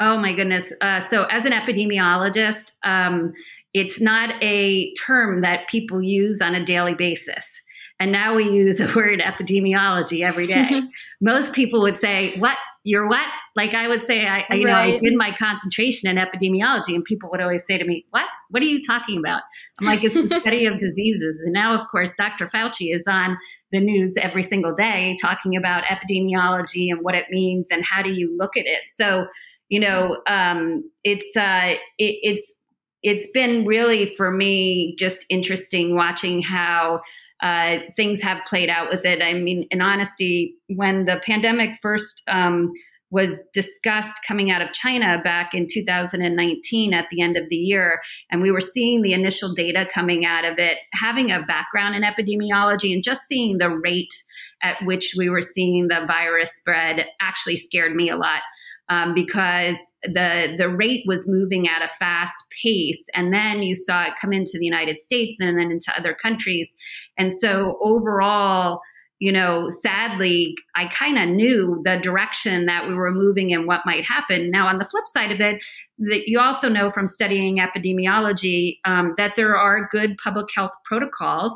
Oh 0.00 0.16
my 0.16 0.32
goodness. 0.32 0.72
Uh, 0.80 0.98
so, 0.98 1.24
as 1.24 1.44
an 1.44 1.52
epidemiologist, 1.52 2.72
um, 2.84 3.34
it's 3.74 4.00
not 4.00 4.34
a 4.42 4.92
term 4.94 5.42
that 5.42 5.68
people 5.68 6.02
use 6.02 6.40
on 6.40 6.54
a 6.54 6.64
daily 6.64 6.94
basis. 6.94 7.60
And 8.00 8.10
now 8.10 8.34
we 8.34 8.44
use 8.44 8.78
the 8.78 8.90
word 8.96 9.20
epidemiology 9.20 10.22
every 10.22 10.46
day. 10.46 10.82
Most 11.20 11.52
people 11.52 11.80
would 11.82 11.96
say, 11.96 12.34
What? 12.38 12.56
You're 12.82 13.06
what? 13.06 13.26
Like 13.56 13.74
I 13.74 13.88
would 13.88 14.00
say, 14.00 14.26
I, 14.26 14.46
you 14.54 14.64
know, 14.64 14.72
I 14.72 14.96
did 14.96 15.14
my 15.14 15.32
concentration 15.36 16.08
in 16.08 16.16
epidemiology, 16.16 16.94
and 16.94 17.04
people 17.04 17.28
would 17.30 17.42
always 17.42 17.62
say 17.66 17.76
to 17.76 17.84
me, 17.84 18.06
What? 18.08 18.26
What 18.48 18.62
are 18.62 18.66
you 18.66 18.80
talking 18.82 19.18
about? 19.18 19.42
I'm 19.78 19.86
like, 19.86 20.02
It's 20.02 20.14
the 20.14 20.40
study 20.40 20.64
of 20.64 20.78
diseases. 20.78 21.38
And 21.44 21.52
now, 21.52 21.78
of 21.78 21.86
course, 21.88 22.10
Dr. 22.16 22.46
Fauci 22.46 22.94
is 22.94 23.04
on 23.06 23.36
the 23.70 23.80
news 23.80 24.16
every 24.16 24.42
single 24.42 24.74
day 24.74 25.14
talking 25.20 25.56
about 25.56 25.84
epidemiology 25.84 26.90
and 26.90 27.02
what 27.02 27.14
it 27.14 27.26
means 27.30 27.68
and 27.70 27.84
how 27.84 28.00
do 28.02 28.10
you 28.10 28.34
look 28.38 28.56
at 28.56 28.64
it. 28.64 28.80
So, 28.86 29.26
you 29.68 29.78
know, 29.78 30.22
um, 30.26 30.90
it's, 31.04 31.36
uh, 31.36 31.74
it, 31.98 32.18
it's, 32.22 32.59
it's 33.02 33.30
been 33.32 33.64
really 33.64 34.06
for 34.16 34.30
me 34.30 34.94
just 34.98 35.24
interesting 35.28 35.94
watching 35.94 36.42
how 36.42 37.00
uh, 37.42 37.78
things 37.96 38.20
have 38.20 38.44
played 38.46 38.68
out 38.68 38.90
with 38.90 39.04
it. 39.06 39.22
I 39.22 39.32
mean, 39.32 39.66
in 39.70 39.80
honesty, 39.80 40.56
when 40.68 41.06
the 41.06 41.20
pandemic 41.24 41.78
first 41.80 42.22
um, 42.28 42.72
was 43.10 43.40
discussed 43.52 44.14
coming 44.28 44.50
out 44.50 44.62
of 44.62 44.72
China 44.72 45.20
back 45.24 45.54
in 45.54 45.66
2019 45.66 46.94
at 46.94 47.06
the 47.10 47.22
end 47.22 47.36
of 47.36 47.48
the 47.48 47.56
year, 47.56 48.00
and 48.30 48.42
we 48.42 48.50
were 48.50 48.60
seeing 48.60 49.02
the 49.02 49.14
initial 49.14 49.54
data 49.54 49.86
coming 49.92 50.24
out 50.24 50.44
of 50.44 50.58
it, 50.58 50.78
having 50.92 51.32
a 51.32 51.42
background 51.42 51.96
in 51.96 52.02
epidemiology 52.02 52.92
and 52.92 53.02
just 53.02 53.22
seeing 53.26 53.58
the 53.58 53.70
rate 53.70 54.14
at 54.62 54.76
which 54.84 55.14
we 55.16 55.28
were 55.28 55.42
seeing 55.42 55.88
the 55.88 56.04
virus 56.06 56.50
spread 56.58 57.06
actually 57.20 57.56
scared 57.56 57.96
me 57.96 58.10
a 58.10 58.16
lot 58.16 58.42
um, 58.90 59.14
because 59.14 59.78
the 60.02 60.54
the 60.58 60.68
rate 60.68 61.04
was 61.06 61.26
moving 61.26 61.68
at 61.68 61.80
a 61.82 61.88
fast 61.98 62.34
pace, 62.62 63.02
and 63.14 63.32
then 63.32 63.62
you 63.62 63.74
saw 63.74 64.02
it 64.02 64.12
come 64.20 64.32
into 64.32 64.58
the 64.58 64.66
United 64.66 64.98
States 64.98 65.36
and 65.40 65.58
then 65.58 65.70
into 65.70 65.96
other 65.96 66.14
countries, 66.14 66.74
and 67.16 67.32
so 67.32 67.78
overall. 67.82 68.80
You 69.22 69.32
know, 69.32 69.68
sadly, 69.68 70.54
I 70.74 70.86
kind 70.86 71.18
of 71.18 71.28
knew 71.28 71.76
the 71.84 71.98
direction 71.98 72.64
that 72.64 72.88
we 72.88 72.94
were 72.94 73.12
moving 73.12 73.52
and 73.52 73.66
what 73.66 73.82
might 73.84 74.02
happen. 74.02 74.50
Now, 74.50 74.66
on 74.66 74.78
the 74.78 74.86
flip 74.86 75.04
side 75.08 75.30
of 75.30 75.42
it, 75.42 75.62
that 75.98 76.22
you 76.26 76.40
also 76.40 76.70
know 76.70 76.90
from 76.90 77.06
studying 77.06 77.58
epidemiology 77.58 78.78
um, 78.86 79.12
that 79.18 79.36
there 79.36 79.54
are 79.58 79.90
good 79.92 80.16
public 80.24 80.46
health 80.54 80.70
protocols 80.86 81.52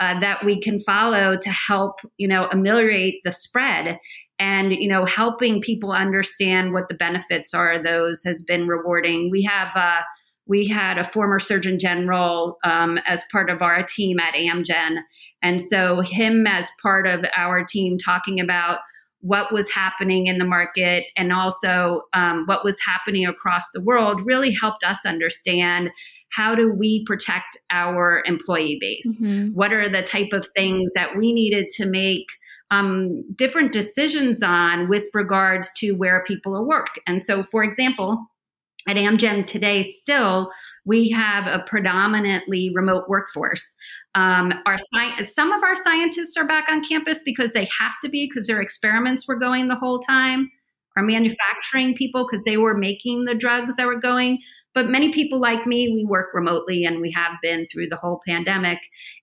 uh, 0.00 0.18
that 0.20 0.44
we 0.44 0.60
can 0.60 0.80
follow 0.80 1.36
to 1.36 1.50
help 1.50 2.00
you 2.16 2.26
know 2.26 2.48
ameliorate 2.52 3.20
the 3.24 3.32
spread 3.32 3.98
and 4.40 4.72
you 4.72 4.88
know 4.88 5.04
helping 5.04 5.60
people 5.60 5.92
understand 5.92 6.72
what 6.72 6.88
the 6.88 6.94
benefits 6.94 7.54
are 7.54 7.80
those 7.80 8.22
has 8.24 8.42
been 8.42 8.66
rewarding. 8.66 9.30
We 9.30 9.42
have 9.44 9.76
uh, 9.76 10.00
we 10.46 10.66
had 10.66 10.98
a 10.98 11.04
former 11.04 11.38
surgeon 11.38 11.78
general 11.78 12.58
um, 12.64 12.98
as 13.06 13.22
part 13.30 13.50
of 13.50 13.62
our 13.62 13.84
team 13.84 14.18
at 14.18 14.34
amgen. 14.34 14.96
And 15.42 15.60
so 15.60 16.00
him 16.00 16.46
as 16.46 16.66
part 16.82 17.06
of 17.06 17.24
our 17.36 17.64
team 17.64 17.98
talking 17.98 18.40
about 18.40 18.78
what 19.20 19.52
was 19.52 19.70
happening 19.70 20.26
in 20.26 20.38
the 20.38 20.44
market 20.44 21.04
and 21.16 21.32
also 21.32 22.02
um, 22.14 22.44
what 22.46 22.64
was 22.64 22.78
happening 22.80 23.26
across 23.26 23.62
the 23.72 23.80
world 23.80 24.22
really 24.24 24.52
helped 24.52 24.82
us 24.82 24.98
understand 25.06 25.90
how 26.32 26.54
do 26.54 26.72
we 26.72 27.04
protect 27.04 27.56
our 27.70 28.22
employee 28.24 28.78
base? 28.80 29.20
Mm-hmm. 29.20 29.48
what 29.52 29.72
are 29.72 29.90
the 29.90 30.02
type 30.02 30.32
of 30.32 30.46
things 30.56 30.92
that 30.94 31.16
we 31.16 31.32
needed 31.32 31.66
to 31.76 31.86
make 31.86 32.26
um, 32.70 33.24
different 33.34 33.72
decisions 33.72 34.42
on 34.42 34.88
with 34.88 35.08
regards 35.12 35.68
to 35.78 35.92
where 35.92 36.24
people 36.26 36.56
are 36.56 36.64
work. 36.64 37.00
And 37.06 37.22
so, 37.22 37.42
for 37.42 37.64
example, 37.64 38.26
at 38.88 38.96
Amgen 38.96 39.46
today, 39.46 39.82
still 40.00 40.50
we 40.84 41.10
have 41.10 41.46
a 41.46 41.64
predominantly 41.64 42.70
remote 42.74 43.08
workforce. 43.08 43.64
Um, 44.14 44.52
our 44.66 44.78
sci- 44.78 45.24
some 45.24 45.52
of 45.52 45.62
our 45.62 45.76
scientists 45.76 46.36
are 46.36 46.46
back 46.46 46.68
on 46.70 46.82
campus 46.82 47.20
because 47.24 47.52
they 47.52 47.68
have 47.78 47.92
to 48.02 48.08
be 48.08 48.26
because 48.26 48.46
their 48.46 48.60
experiments 48.60 49.28
were 49.28 49.38
going 49.38 49.68
the 49.68 49.76
whole 49.76 50.00
time. 50.00 50.50
Our 50.96 51.02
manufacturing 51.04 51.94
people 51.94 52.26
because 52.26 52.44
they 52.44 52.56
were 52.56 52.76
making 52.76 53.24
the 53.24 53.34
drugs 53.34 53.76
that 53.76 53.86
were 53.86 54.00
going. 54.00 54.38
But 54.74 54.88
many 54.88 55.12
people 55.12 55.40
like 55.40 55.66
me, 55.66 55.92
we 55.92 56.04
work 56.04 56.28
remotely 56.32 56.84
and 56.84 57.00
we 57.00 57.12
have 57.12 57.34
been 57.42 57.66
through 57.66 57.88
the 57.88 57.96
whole 57.96 58.20
pandemic. 58.26 58.78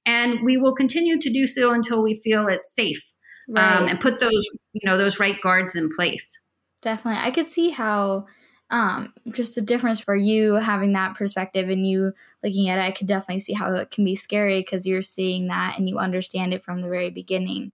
And 0.06 0.44
we 0.44 0.58
will 0.58 0.76
continue 0.76 1.20
to 1.20 1.30
do 1.30 1.48
so 1.48 1.72
until 1.72 2.02
we 2.04 2.20
feel 2.24 2.48
it's 2.48 2.74
safe 2.74 3.02
right. 3.48 3.78
um, 3.78 3.88
and 3.88 4.00
put 4.00 4.20
those 4.20 4.46
you 4.74 4.82
know 4.84 4.98
those 4.98 5.20
right 5.20 5.40
guards 5.42 5.76
in 5.76 5.90
place. 5.96 6.44
Definitely. 6.82 7.22
I 7.22 7.32
could 7.32 7.48
see 7.48 7.70
how 7.70 8.28
um, 8.70 9.14
just 9.32 9.56
the 9.56 9.62
difference 9.62 10.00
for 10.00 10.16
you 10.16 10.56
having 10.56 10.94
that 10.94 11.16
perspective 11.16 11.70
and 11.70 11.88
you 11.88 12.12
looking 12.44 12.68
at 12.70 12.78
it 12.78 12.82
i 12.82 12.92
could 12.92 13.08
definitely 13.08 13.40
see 13.40 13.54
how 13.54 13.74
it 13.74 13.92
can 13.92 14.04
be 14.04 14.14
scary 14.14 14.60
because 14.60 14.86
you're 14.86 15.02
seeing 15.02 15.48
that 15.48 15.76
and 15.78 15.88
you 15.88 15.98
understand 15.98 16.54
it 16.54 16.64
from 16.64 16.82
the 16.82 16.90
very 16.90 17.10
beginning. 17.10 17.72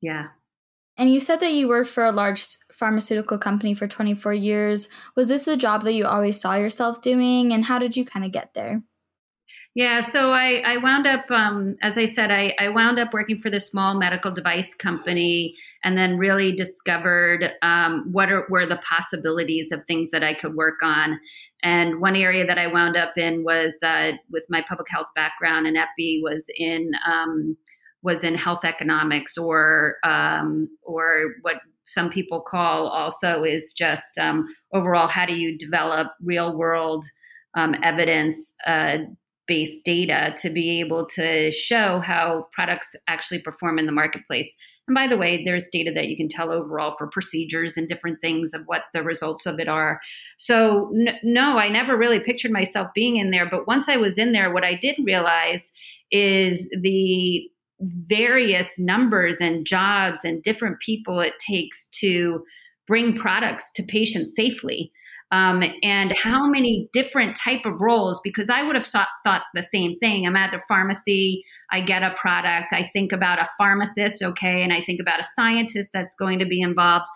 Yeah. 0.00 0.28
And 0.96 1.12
you 1.12 1.20
said 1.20 1.40
that 1.40 1.52
you 1.52 1.68
worked 1.68 1.88
for 1.88 2.04
a 2.04 2.12
large 2.12 2.46
pharmaceutical 2.72 3.38
company 3.38 3.72
for 3.72 3.86
24 3.88 4.34
years. 4.34 4.88
Was 5.16 5.28
this 5.28 5.46
a 5.48 5.56
job 5.56 5.82
that 5.84 5.94
you 5.94 6.06
always 6.06 6.38
saw 6.38 6.54
yourself 6.54 7.00
doing? 7.00 7.52
And 7.52 7.64
how 7.64 7.78
did 7.78 7.96
you 7.96 8.04
kind 8.04 8.24
of 8.24 8.32
get 8.32 8.52
there 8.54 8.82
yeah, 9.74 10.00
so 10.00 10.32
I, 10.32 10.62
I 10.66 10.76
wound 10.78 11.06
up, 11.06 11.30
um, 11.30 11.76
as 11.80 11.96
I 11.96 12.06
said, 12.06 12.32
I, 12.32 12.54
I 12.58 12.68
wound 12.70 12.98
up 12.98 13.12
working 13.12 13.38
for 13.38 13.50
the 13.50 13.60
small 13.60 13.96
medical 13.96 14.32
device 14.32 14.74
company 14.74 15.54
and 15.84 15.96
then 15.96 16.18
really 16.18 16.50
discovered 16.50 17.52
um, 17.62 18.08
what 18.10 18.32
are, 18.32 18.46
were 18.50 18.66
the 18.66 18.78
possibilities 18.78 19.70
of 19.70 19.84
things 19.84 20.10
that 20.10 20.24
I 20.24 20.34
could 20.34 20.56
work 20.56 20.82
on. 20.82 21.20
And 21.62 22.00
one 22.00 22.16
area 22.16 22.44
that 22.46 22.58
I 22.58 22.66
wound 22.66 22.96
up 22.96 23.16
in 23.16 23.44
was 23.44 23.76
uh, 23.84 24.12
with 24.28 24.44
my 24.48 24.64
public 24.68 24.88
health 24.90 25.06
background 25.14 25.68
and 25.68 25.76
EPI 25.76 26.20
was 26.22 26.46
in 26.56 26.90
um, 27.06 27.56
was 28.02 28.24
in 28.24 28.34
health 28.34 28.64
economics 28.64 29.36
or 29.36 29.96
um, 30.02 30.68
or 30.82 31.34
what 31.42 31.56
some 31.84 32.10
people 32.10 32.40
call 32.40 32.88
also 32.88 33.44
is 33.44 33.72
just 33.76 34.18
um, 34.18 34.46
overall 34.72 35.06
how 35.06 35.26
do 35.26 35.34
you 35.34 35.58
develop 35.58 36.08
real 36.22 36.56
world 36.56 37.04
um, 37.54 37.74
evidence 37.82 38.54
uh, 38.66 38.98
based 39.50 39.84
data 39.84 40.32
to 40.40 40.48
be 40.48 40.78
able 40.78 41.04
to 41.04 41.50
show 41.50 41.98
how 41.98 42.46
products 42.52 42.94
actually 43.08 43.40
perform 43.40 43.80
in 43.80 43.86
the 43.86 43.90
marketplace. 43.90 44.54
And 44.86 44.94
by 44.94 45.08
the 45.08 45.16
way, 45.16 45.42
there's 45.44 45.66
data 45.72 45.90
that 45.92 46.06
you 46.06 46.16
can 46.16 46.28
tell 46.28 46.52
overall 46.52 46.94
for 46.96 47.08
procedures 47.08 47.76
and 47.76 47.88
different 47.88 48.20
things 48.20 48.54
of 48.54 48.62
what 48.66 48.84
the 48.94 49.02
results 49.02 49.46
of 49.46 49.58
it 49.58 49.68
are. 49.68 50.00
So, 50.38 50.92
no, 51.24 51.58
I 51.58 51.68
never 51.68 51.96
really 51.96 52.20
pictured 52.20 52.52
myself 52.52 52.90
being 52.94 53.16
in 53.16 53.32
there. 53.32 53.50
But 53.50 53.66
once 53.66 53.88
I 53.88 53.96
was 53.96 54.18
in 54.18 54.30
there, 54.30 54.54
what 54.54 54.62
I 54.62 54.76
did 54.76 54.94
realize 55.04 55.72
is 56.12 56.70
the 56.80 57.42
various 57.80 58.68
numbers 58.78 59.38
and 59.40 59.66
jobs 59.66 60.20
and 60.22 60.44
different 60.44 60.78
people 60.78 61.18
it 61.18 61.34
takes 61.44 61.88
to 62.02 62.44
bring 62.86 63.18
products 63.18 63.64
to 63.74 63.82
patients 63.82 64.32
safely 64.36 64.92
um, 65.32 65.62
and 65.82 66.12
how 66.12 66.46
many 66.46 66.88
different 66.92 67.36
type 67.36 67.64
of 67.64 67.80
roles 67.80 68.20
because 68.24 68.50
i 68.50 68.62
would 68.62 68.74
have 68.74 68.86
thought, 68.86 69.08
thought 69.24 69.42
the 69.54 69.62
same 69.62 69.96
thing. 69.98 70.26
I'm 70.26 70.36
at 70.36 70.50
the 70.50 70.60
pharmacy 70.68 71.42
i 71.70 71.80
get 71.80 72.02
a 72.02 72.14
product 72.14 72.72
i 72.72 72.88
think 72.92 73.12
about 73.12 73.38
a 73.38 73.48
pharmacist 73.58 74.22
okay 74.22 74.62
and 74.62 74.72
i 74.72 74.82
think 74.82 75.00
about 75.00 75.20
a 75.20 75.28
scientist 75.34 75.90
that's 75.92 76.14
going 76.14 76.38
to 76.38 76.46
be 76.46 76.60
involved. 76.60 77.06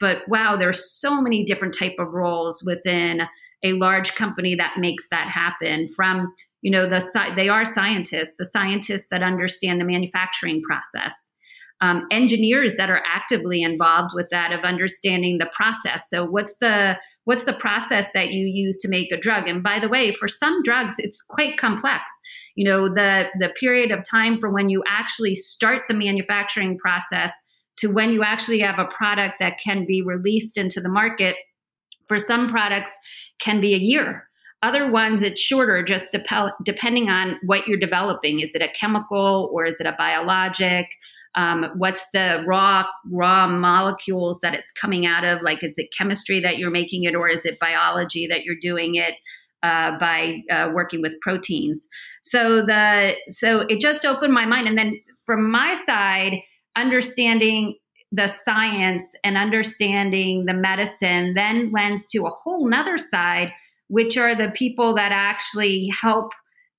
But 0.00 0.22
wow 0.28 0.56
there's 0.56 0.92
so 0.92 1.20
many 1.20 1.44
different 1.44 1.76
type 1.78 1.96
of 1.98 2.12
roles 2.12 2.62
within 2.64 3.22
a 3.64 3.72
large 3.72 4.14
company 4.14 4.54
that 4.54 4.74
makes 4.78 5.08
that 5.08 5.28
happen. 5.28 5.88
From 5.88 6.30
you 6.62 6.70
know 6.70 6.88
the 6.88 7.02
they 7.34 7.48
are 7.48 7.64
scientists 7.64 8.36
the 8.38 8.46
scientists 8.46 9.08
that 9.10 9.22
understand 9.22 9.80
the 9.80 9.84
manufacturing 9.84 10.62
process. 10.62 11.14
Um, 11.80 12.06
engineers 12.10 12.76
that 12.76 12.88
are 12.88 13.02
actively 13.04 13.60
involved 13.60 14.12
with 14.14 14.28
that 14.30 14.52
of 14.52 14.60
understanding 14.60 15.38
the 15.38 15.50
process. 15.52 16.08
So 16.08 16.24
what's 16.24 16.56
the 16.58 16.96
what's 17.24 17.44
the 17.44 17.52
process 17.52 18.06
that 18.14 18.30
you 18.30 18.46
use 18.46 18.76
to 18.78 18.88
make 18.88 19.10
a 19.12 19.16
drug? 19.16 19.48
And 19.48 19.62
by 19.62 19.78
the 19.78 19.88
way 19.88 20.12
for 20.12 20.28
some 20.28 20.62
drugs 20.62 20.96
it's 20.98 21.22
quite 21.22 21.56
complex. 21.56 22.02
You 22.54 22.64
know 22.64 22.88
the 22.88 23.26
the 23.38 23.50
period 23.60 23.90
of 23.90 24.04
time 24.04 24.36
for 24.36 24.50
when 24.50 24.68
you 24.68 24.82
actually 24.88 25.34
start 25.34 25.82
the 25.88 25.94
manufacturing 25.94 26.78
process 26.78 27.32
to 27.76 27.88
when 27.88 28.12
you 28.12 28.22
actually 28.22 28.60
have 28.60 28.78
a 28.78 28.84
product 28.84 29.34
that 29.40 29.58
can 29.58 29.84
be 29.84 30.02
released 30.02 30.56
into 30.56 30.80
the 30.80 30.88
market 30.88 31.36
for 32.06 32.18
some 32.18 32.48
products 32.48 32.92
can 33.40 33.60
be 33.60 33.74
a 33.74 33.78
year. 33.78 34.28
Other 34.62 34.90
ones 34.90 35.22
it's 35.22 35.40
shorter 35.40 35.82
just 35.82 36.12
dep- 36.12 36.54
depending 36.64 37.10
on 37.10 37.36
what 37.44 37.66
you're 37.66 37.78
developing. 37.78 38.40
Is 38.40 38.54
it 38.54 38.62
a 38.62 38.68
chemical 38.68 39.50
or 39.52 39.66
is 39.66 39.80
it 39.80 39.86
a 39.86 39.94
biologic 39.98 40.86
um, 41.36 41.66
what's 41.76 42.02
the 42.12 42.44
raw 42.46 42.84
raw 43.10 43.48
molecules 43.48 44.40
that 44.40 44.54
it's 44.54 44.70
coming 44.80 45.06
out 45.06 45.24
of? 45.24 45.42
Like 45.42 45.62
is 45.62 45.74
it 45.76 45.88
chemistry 45.96 46.40
that 46.40 46.58
you're 46.58 46.70
making 46.70 47.04
it 47.04 47.14
or 47.14 47.28
is 47.28 47.44
it 47.44 47.58
biology 47.58 48.26
that 48.28 48.44
you're 48.44 48.56
doing 48.60 48.94
it 48.94 49.14
uh, 49.62 49.98
by 49.98 50.42
uh, 50.50 50.70
working 50.72 51.02
with 51.02 51.20
proteins? 51.20 51.88
So 52.22 52.62
the 52.62 53.14
so 53.28 53.60
it 53.60 53.80
just 53.80 54.04
opened 54.04 54.32
my 54.32 54.46
mind. 54.46 54.68
And 54.68 54.78
then 54.78 55.00
from 55.26 55.50
my 55.50 55.74
side 55.86 56.34
understanding 56.76 57.76
the 58.12 58.28
science 58.28 59.04
and 59.24 59.36
understanding 59.36 60.44
the 60.46 60.54
medicine 60.54 61.34
then 61.34 61.72
lends 61.72 62.06
to 62.06 62.26
a 62.26 62.30
whole 62.30 62.68
nother 62.68 62.98
side 62.98 63.50
which 63.88 64.16
are 64.16 64.34
the 64.34 64.50
people 64.50 64.94
that 64.94 65.12
actually 65.12 65.90
help 66.00 66.32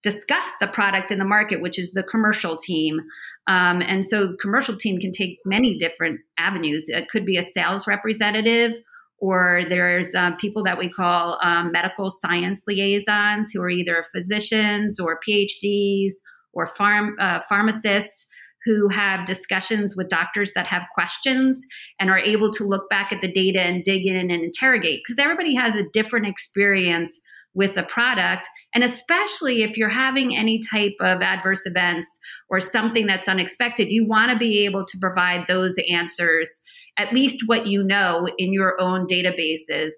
discuss 0.06 0.46
the 0.62 0.68
product 0.68 1.12
in 1.12 1.18
the 1.18 1.26
market, 1.26 1.62
which 1.62 1.80
is 1.80 1.94
the 1.94 2.04
commercial 2.04 2.58
team. 2.58 3.00
Um, 3.48 3.82
and 3.82 4.06
so 4.06 4.28
the 4.28 4.38
commercial 4.38 4.78
team 4.78 5.00
can 5.00 5.12
take 5.12 5.40
many 5.46 5.80
different 5.80 6.20
avenues. 6.38 6.86
It 6.88 7.10
could 7.10 7.26
be 7.26 7.38
a 7.38 7.42
sales 7.42 7.88
representative, 7.88 8.74
or 9.18 9.64
there's 9.68 10.14
uh, 10.14 10.32
people 10.40 10.64
that 10.64 10.78
we 10.78 10.90
call 10.90 11.40
um, 11.42 11.72
medical 11.72 12.12
science 12.12 12.62
liaisons 12.68 13.52
who 13.52 13.64
are 13.64 13.70
either 13.70 14.06
physicians 14.14 15.00
or 15.00 15.20
PhDs 15.28 16.14
or 16.54 16.68
farm, 16.68 17.16
uh, 17.20 17.40
pharmacists 17.50 18.28
who 18.64 18.88
have 18.90 19.26
discussions 19.26 19.96
with 19.96 20.10
doctors 20.10 20.52
that 20.54 20.68
have 20.68 20.84
questions 20.94 21.64
and 22.00 22.12
are 22.12 22.20
able 22.20 22.52
to 22.52 22.64
look 22.64 22.88
back 22.92 23.12
at 23.12 23.22
the 23.22 23.32
data 23.32 23.60
and 23.60 23.84
dig 23.84 24.06
in 24.06 24.16
and 24.16 24.32
interrogate 24.32 25.02
because 25.04 25.20
everybody 25.20 25.56
has 25.56 25.76
a 25.76 25.90
different 25.94 26.28
experience 26.28 27.12
with 27.56 27.78
a 27.78 27.84
product. 27.84 28.48
And 28.74 28.84
especially 28.84 29.64
if 29.64 29.78
you're 29.78 29.90
having 29.90 30.36
any 30.36 30.62
type 30.72 30.96
of 31.00 31.22
adverse 31.22 31.66
events 31.66 32.08
or 32.50 32.60
something 32.60 33.08
that's 33.08 33.28
unexpected, 33.28 33.88
you 33.90 34.06
want 34.06 34.32
to 34.32 34.38
be 34.38 34.66
able 34.66 34.86
to 34.86 34.98
provide 35.00 35.46
those 35.48 35.76
answers, 35.90 36.62
at 36.98 37.14
least 37.14 37.44
what 37.48 37.66
you 37.66 37.84
know 37.84 38.28
in 38.38 38.54
your 38.54 38.80
own 38.80 39.08
databases. 39.08 39.92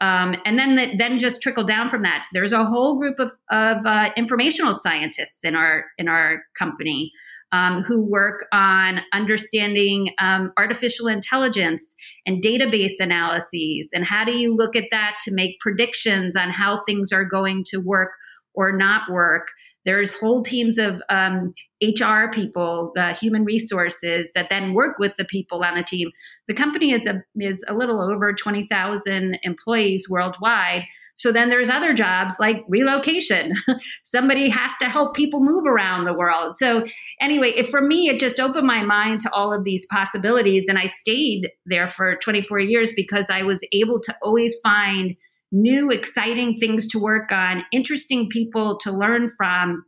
Um, 0.00 0.34
and 0.44 0.58
then 0.58 0.74
the, 0.74 0.96
then 0.96 1.18
just 1.18 1.40
trickle 1.40 1.64
down 1.64 1.88
from 1.88 2.02
that. 2.02 2.24
There's 2.32 2.52
a 2.52 2.64
whole 2.64 2.98
group 2.98 3.18
of, 3.20 3.30
of 3.50 3.86
uh, 3.86 4.10
informational 4.16 4.74
scientists 4.74 5.44
in 5.44 5.54
our 5.54 5.84
in 5.98 6.08
our 6.08 6.42
company 6.58 7.12
um, 7.54 7.84
who 7.84 8.02
work 8.02 8.46
on 8.52 9.00
understanding 9.12 10.10
um, 10.18 10.52
artificial 10.58 11.06
intelligence 11.06 11.94
and 12.26 12.42
database 12.42 12.98
analyses. 12.98 13.90
And 13.94 14.04
how 14.04 14.24
do 14.24 14.32
you 14.32 14.56
look 14.56 14.74
at 14.74 14.88
that 14.90 15.18
to 15.24 15.32
make 15.32 15.60
predictions 15.60 16.34
on 16.34 16.50
how 16.50 16.82
things 16.84 17.12
are 17.12 17.24
going 17.24 17.62
to 17.68 17.78
work 17.78 18.10
or 18.54 18.76
not 18.76 19.02
work? 19.08 19.46
There's 19.84 20.12
whole 20.18 20.42
teams 20.42 20.78
of 20.78 21.00
um, 21.10 21.54
HR 21.80 22.32
people, 22.32 22.92
human 23.20 23.44
resources 23.44 24.30
that 24.34 24.48
then 24.50 24.74
work 24.74 24.98
with 24.98 25.12
the 25.16 25.26
people 25.26 25.62
on 25.62 25.76
the 25.76 25.84
team. 25.84 26.10
The 26.48 26.54
company 26.54 26.92
is 26.92 27.06
a, 27.06 27.22
is 27.38 27.64
a 27.68 27.74
little 27.74 28.00
over 28.00 28.32
20,000 28.32 29.38
employees 29.44 30.08
worldwide. 30.08 30.86
So 31.16 31.30
then 31.30 31.48
there's 31.48 31.70
other 31.70 31.94
jobs 31.94 32.36
like 32.40 32.64
relocation. 32.68 33.54
Somebody 34.04 34.48
has 34.48 34.72
to 34.80 34.88
help 34.88 35.14
people 35.14 35.40
move 35.40 35.64
around 35.66 36.04
the 36.04 36.12
world. 36.12 36.56
So 36.56 36.84
anyway, 37.20 37.52
if 37.56 37.68
for 37.68 37.80
me, 37.80 38.08
it 38.08 38.18
just 38.18 38.40
opened 38.40 38.66
my 38.66 38.82
mind 38.82 39.20
to 39.20 39.32
all 39.32 39.52
of 39.52 39.64
these 39.64 39.86
possibilities. 39.86 40.66
And 40.68 40.78
I 40.78 40.86
stayed 40.86 41.50
there 41.66 41.88
for 41.88 42.16
24 42.16 42.58
years 42.60 42.90
because 42.96 43.30
I 43.30 43.42
was 43.42 43.60
able 43.72 44.00
to 44.00 44.14
always 44.22 44.54
find 44.62 45.14
new, 45.52 45.90
exciting 45.90 46.58
things 46.58 46.88
to 46.88 46.98
work 46.98 47.30
on, 47.30 47.62
interesting 47.72 48.28
people 48.28 48.76
to 48.78 48.90
learn 48.90 49.30
from, 49.36 49.84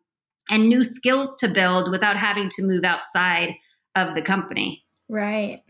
and 0.49 0.69
new 0.69 0.85
skills 0.85 1.37
to 1.41 1.49
build 1.49 1.91
without 1.91 2.17
having 2.17 2.49
to 2.51 2.63
move 2.63 2.85
outside 2.85 3.49
of 3.97 4.15
the 4.15 4.23
company. 4.23 4.85
Right. 5.09 5.61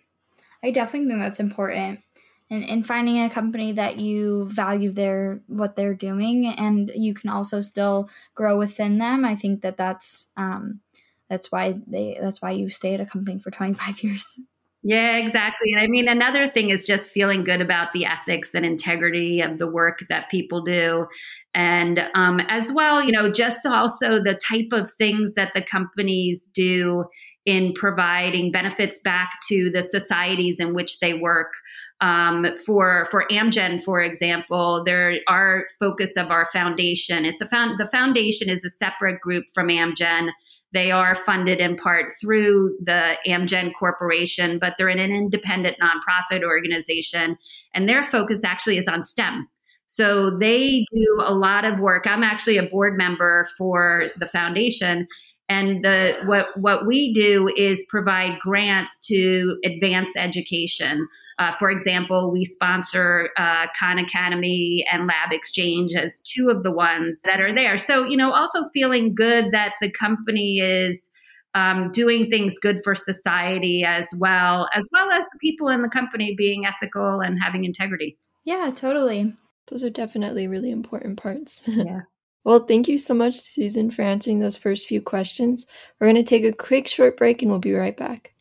I 0.63 0.71
definitely 0.71 1.09
think 1.09 1.21
that's 1.21 1.41
important 1.41 2.01
and, 2.51 2.65
and 2.65 2.87
finding 2.87 3.21
a 3.23 3.31
company 3.31 3.73
that 3.73 3.99
you 3.99 4.49
value 4.51 4.93
their 4.93 5.41
what 5.47 5.77
they're 5.77 5.95
doing 5.95 6.47
and 6.47 6.91
you 6.95 7.15
can 7.15 7.31
also 7.31 7.61
still 7.61 8.09
grow 8.35 8.59
within 8.59 8.99
them. 8.99 9.25
I 9.25 9.35
think 9.35 9.63
that 9.63 9.77
that's 9.77 10.27
um, 10.37 10.81
that's 11.29 11.51
why 11.51 11.79
they 11.87 12.19
that's 12.21 12.41
why 12.41 12.53
you 12.53 12.71
stay 12.71 12.95
at 12.95 13.01
a 13.01 13.07
company 13.07 13.39
for 13.39 13.51
25 13.51 14.03
years. 14.03 14.39
Yeah 14.83 15.17
exactly. 15.17 15.75
I 15.79 15.89
mean 15.89 16.09
another 16.09 16.49
thing 16.49 16.71
is 16.71 16.87
just 16.87 17.11
feeling 17.11 17.43
good 17.43 17.61
about 17.61 17.93
the 17.93 18.07
ethics 18.07 18.55
and 18.55 18.65
integrity 18.65 19.41
of 19.41 19.59
the 19.59 19.67
work 19.67 20.05
that 20.09 20.31
people 20.31 20.63
do. 20.63 21.07
And 21.55 22.01
um, 22.15 22.41
as 22.49 22.71
well 22.71 23.03
you 23.03 23.11
know 23.11 23.31
just 23.31 23.67
also 23.67 24.23
the 24.23 24.35
type 24.35 24.69
of 24.73 24.93
things 24.93 25.35
that 25.35 25.53
the 25.55 25.63
companies 25.63 26.47
do 26.55 27.07
in 27.45 27.73
providing 27.73 28.51
benefits 28.51 28.99
back 28.99 29.31
to 29.49 29.71
the 29.71 29.81
societies 29.81 30.59
in 30.59 30.75
which 30.75 30.99
they 30.99 31.15
work 31.15 31.55
um, 32.01 32.47
for 32.65 33.07
for 33.11 33.27
Amgen, 33.31 33.83
for 33.83 34.03
example, 34.03 34.83
there 34.85 35.17
our 35.29 35.67
focus 35.79 36.17
of 36.17 36.31
our 36.31 36.47
foundation. 36.53 37.25
It's 37.25 37.41
a 37.41 37.47
found 37.47 37.79
the 37.79 37.87
foundation 37.87 38.51
is 38.51 38.65
a 38.65 38.71
separate 38.71 39.21
group 39.21 39.45
from 39.55 39.69
Amgen. 39.69 40.29
They 40.73 40.91
are 40.91 41.15
funded 41.15 41.59
in 41.59 41.77
part 41.77 42.13
through 42.21 42.77
the 42.83 43.15
Amgen 43.27 43.73
Corporation, 43.79 44.59
but 44.59 44.75
they're 44.77 44.91
in 44.91 44.99
an 44.99 45.13
independent 45.13 45.77
nonprofit 45.81 46.43
organization, 46.43 47.39
and 47.73 47.89
their 47.89 48.05
focus 48.05 48.45
actually 48.45 48.77
is 48.77 48.89
on 48.89 49.03
STEM. 49.03 49.49
So 49.87 50.37
they 50.37 50.85
do 50.93 51.23
a 51.25 51.33
lot 51.33 51.65
of 51.65 51.81
work. 51.81 52.07
I'm 52.07 52.25
actually 52.25 52.59
a 52.59 52.65
board 52.65 52.99
member 52.99 53.49
for 53.57 54.11
the 54.19 54.27
foundation, 54.27 55.07
and 55.49 55.83
the 55.83 56.19
what 56.27 56.49
what 56.59 56.87
we 56.87 57.15
do 57.15 57.49
is 57.57 57.83
provide 57.89 58.39
grants 58.41 59.01
to 59.07 59.57
advance 59.65 60.11
education 60.15 61.09
uh, 61.39 61.53
for 61.53 61.71
example, 61.71 62.31
we 62.31 62.45
sponsor 62.45 63.31
uh, 63.37 63.67
Khan 63.79 63.99
Academy 63.99 64.85
and 64.91 65.09
LabXchange 65.09 65.95
as 65.95 66.21
two 66.21 66.49
of 66.49 66.63
the 66.63 66.71
ones 66.71 67.21
that 67.25 67.41
are 67.41 67.55
there. 67.55 67.77
So, 67.77 68.05
you 68.05 68.17
know, 68.17 68.33
also 68.33 68.69
feeling 68.73 69.15
good 69.15 69.51
that 69.53 69.75
the 69.83 69.91
company 69.91 70.61
is 70.61 71.11
um, 71.55 71.91
doing 71.93 72.31
things 72.31 72.59
good 72.59 72.81
for 72.83 72.95
society 72.95 73.85
as 73.87 74.09
well, 74.19 74.69
as 74.75 74.89
well 74.93 75.11
as 75.11 75.25
the 75.27 75.39
people 75.41 75.69
in 75.69 75.83
the 75.83 75.89
company 75.89 76.35
being 76.37 76.65
ethical 76.65 77.21
and 77.21 77.39
having 77.43 77.65
integrity. 77.65 78.17
Yeah, 78.45 78.71
totally. 78.75 79.35
Those 79.69 79.85
are 79.85 79.91
definitely 79.91 80.49
really 80.49 80.71
important 80.71 81.21
parts. 81.21 81.69
Yeah. 81.77 82.03
well, 82.45 82.61
thank 82.61 82.89
you 82.89 82.97
so 82.97 83.13
much, 83.13 83.39
Susan, 83.41 83.91
for 83.91 84.03
answering 84.03 84.39
those 84.39 84.57
first 84.57 84.87
few 84.87 85.03
questions. 85.03 85.67
We're 85.99 86.07
going 86.07 86.17
to 86.17 86.23
take 86.23 86.45
a 86.45 86.53
quick 86.53 86.89
short 86.89 87.17
break 87.17 87.43
and 87.43 87.51
we'll 87.51 87.61
be 87.61 87.75
right 87.75 87.97
back. 87.97 88.33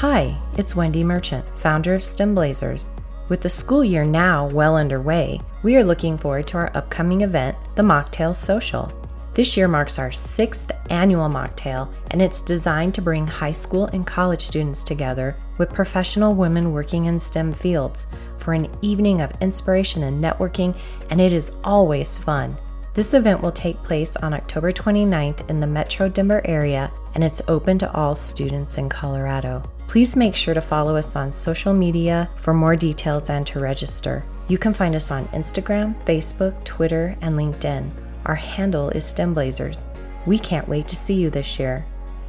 Hi, 0.00 0.36
it's 0.58 0.76
Wendy 0.76 1.02
Merchant, 1.02 1.42
founder 1.58 1.94
of 1.94 2.02
STEM 2.02 2.34
Blazers. 2.34 2.90
With 3.30 3.40
the 3.40 3.48
school 3.48 3.82
year 3.82 4.04
now 4.04 4.46
well 4.46 4.76
underway, 4.76 5.40
we 5.62 5.74
are 5.76 5.84
looking 5.84 6.18
forward 6.18 6.46
to 6.48 6.58
our 6.58 6.70
upcoming 6.76 7.22
event, 7.22 7.56
the 7.76 7.82
Mocktail 7.82 8.34
Social. 8.34 8.92
This 9.32 9.56
year 9.56 9.68
marks 9.68 9.98
our 9.98 10.12
sixth 10.12 10.70
annual 10.90 11.30
mocktail, 11.30 11.90
and 12.10 12.20
it's 12.20 12.42
designed 12.42 12.94
to 12.96 13.00
bring 13.00 13.26
high 13.26 13.52
school 13.52 13.86
and 13.86 14.06
college 14.06 14.42
students 14.42 14.84
together 14.84 15.34
with 15.56 15.72
professional 15.72 16.34
women 16.34 16.72
working 16.72 17.06
in 17.06 17.18
STEM 17.18 17.54
fields 17.54 18.08
for 18.36 18.52
an 18.52 18.68
evening 18.82 19.22
of 19.22 19.32
inspiration 19.40 20.02
and 20.02 20.22
networking, 20.22 20.76
and 21.08 21.22
it 21.22 21.32
is 21.32 21.52
always 21.64 22.18
fun. 22.18 22.58
This 22.96 23.12
event 23.12 23.42
will 23.42 23.52
take 23.52 23.76
place 23.82 24.16
on 24.16 24.32
October 24.32 24.72
29th 24.72 25.50
in 25.50 25.60
the 25.60 25.66
Metro 25.66 26.08
Denver 26.08 26.40
area, 26.46 26.90
and 27.14 27.22
it's 27.22 27.42
open 27.46 27.78
to 27.80 27.92
all 27.92 28.14
students 28.14 28.78
in 28.78 28.88
Colorado. 28.88 29.62
Please 29.86 30.16
make 30.16 30.34
sure 30.34 30.54
to 30.54 30.62
follow 30.62 30.96
us 30.96 31.14
on 31.14 31.30
social 31.30 31.74
media 31.74 32.26
for 32.36 32.54
more 32.54 32.74
details 32.74 33.28
and 33.28 33.46
to 33.48 33.60
register. 33.60 34.24
You 34.48 34.56
can 34.56 34.72
find 34.72 34.94
us 34.94 35.10
on 35.10 35.28
Instagram, 35.28 35.94
Facebook, 36.06 36.64
Twitter, 36.64 37.14
and 37.20 37.34
LinkedIn. 37.34 37.90
Our 38.24 38.34
handle 38.34 38.88
is 38.88 39.04
STEMblazers. 39.04 39.94
We 40.24 40.38
can't 40.38 40.66
wait 40.66 40.88
to 40.88 40.96
see 40.96 41.20
you 41.20 41.28
this 41.28 41.58
year. 41.58 41.84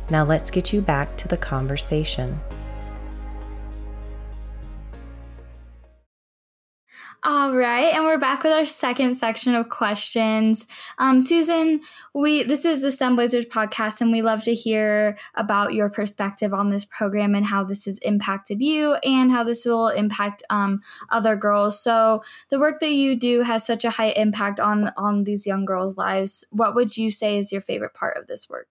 Now 0.09 0.25
let's 0.25 0.51
get 0.51 0.73
you 0.73 0.81
back 0.81 1.15
to 1.15 1.29
the 1.29 1.37
conversation. 1.37 2.37
All 7.29 7.53
right, 7.53 7.93
and 7.93 8.05
we're 8.05 8.17
back 8.17 8.43
with 8.43 8.53
our 8.53 8.65
second 8.65 9.15
section 9.15 9.53
of 9.53 9.67
questions. 9.67 10.65
Um, 10.97 11.19
Susan, 11.19 11.81
we 12.13 12.43
this 12.43 12.63
is 12.63 12.81
the 12.81 12.89
STEM 12.89 13.17
Blazers 13.17 13.45
podcast, 13.45 13.99
and 13.99 14.13
we 14.13 14.21
love 14.21 14.43
to 14.43 14.53
hear 14.53 15.17
about 15.35 15.73
your 15.73 15.89
perspective 15.89 16.53
on 16.53 16.69
this 16.69 16.85
program 16.85 17.35
and 17.35 17.45
how 17.45 17.65
this 17.65 17.83
has 17.83 17.97
impacted 17.97 18.61
you 18.61 18.93
and 19.03 19.29
how 19.29 19.43
this 19.43 19.65
will 19.65 19.89
impact 19.89 20.41
um, 20.49 20.79
other 21.09 21.35
girls. 21.35 21.83
So, 21.83 22.23
the 22.47 22.59
work 22.59 22.79
that 22.79 22.91
you 22.91 23.13
do 23.19 23.41
has 23.41 23.65
such 23.65 23.83
a 23.83 23.89
high 23.89 24.11
impact 24.11 24.61
on 24.61 24.93
on 24.95 25.25
these 25.25 25.45
young 25.45 25.65
girls' 25.65 25.97
lives. 25.97 26.45
What 26.51 26.75
would 26.75 26.95
you 26.95 27.11
say 27.11 27.37
is 27.37 27.51
your 27.51 27.59
favorite 27.59 27.93
part 27.93 28.15
of 28.15 28.27
this 28.27 28.47
work? 28.47 28.69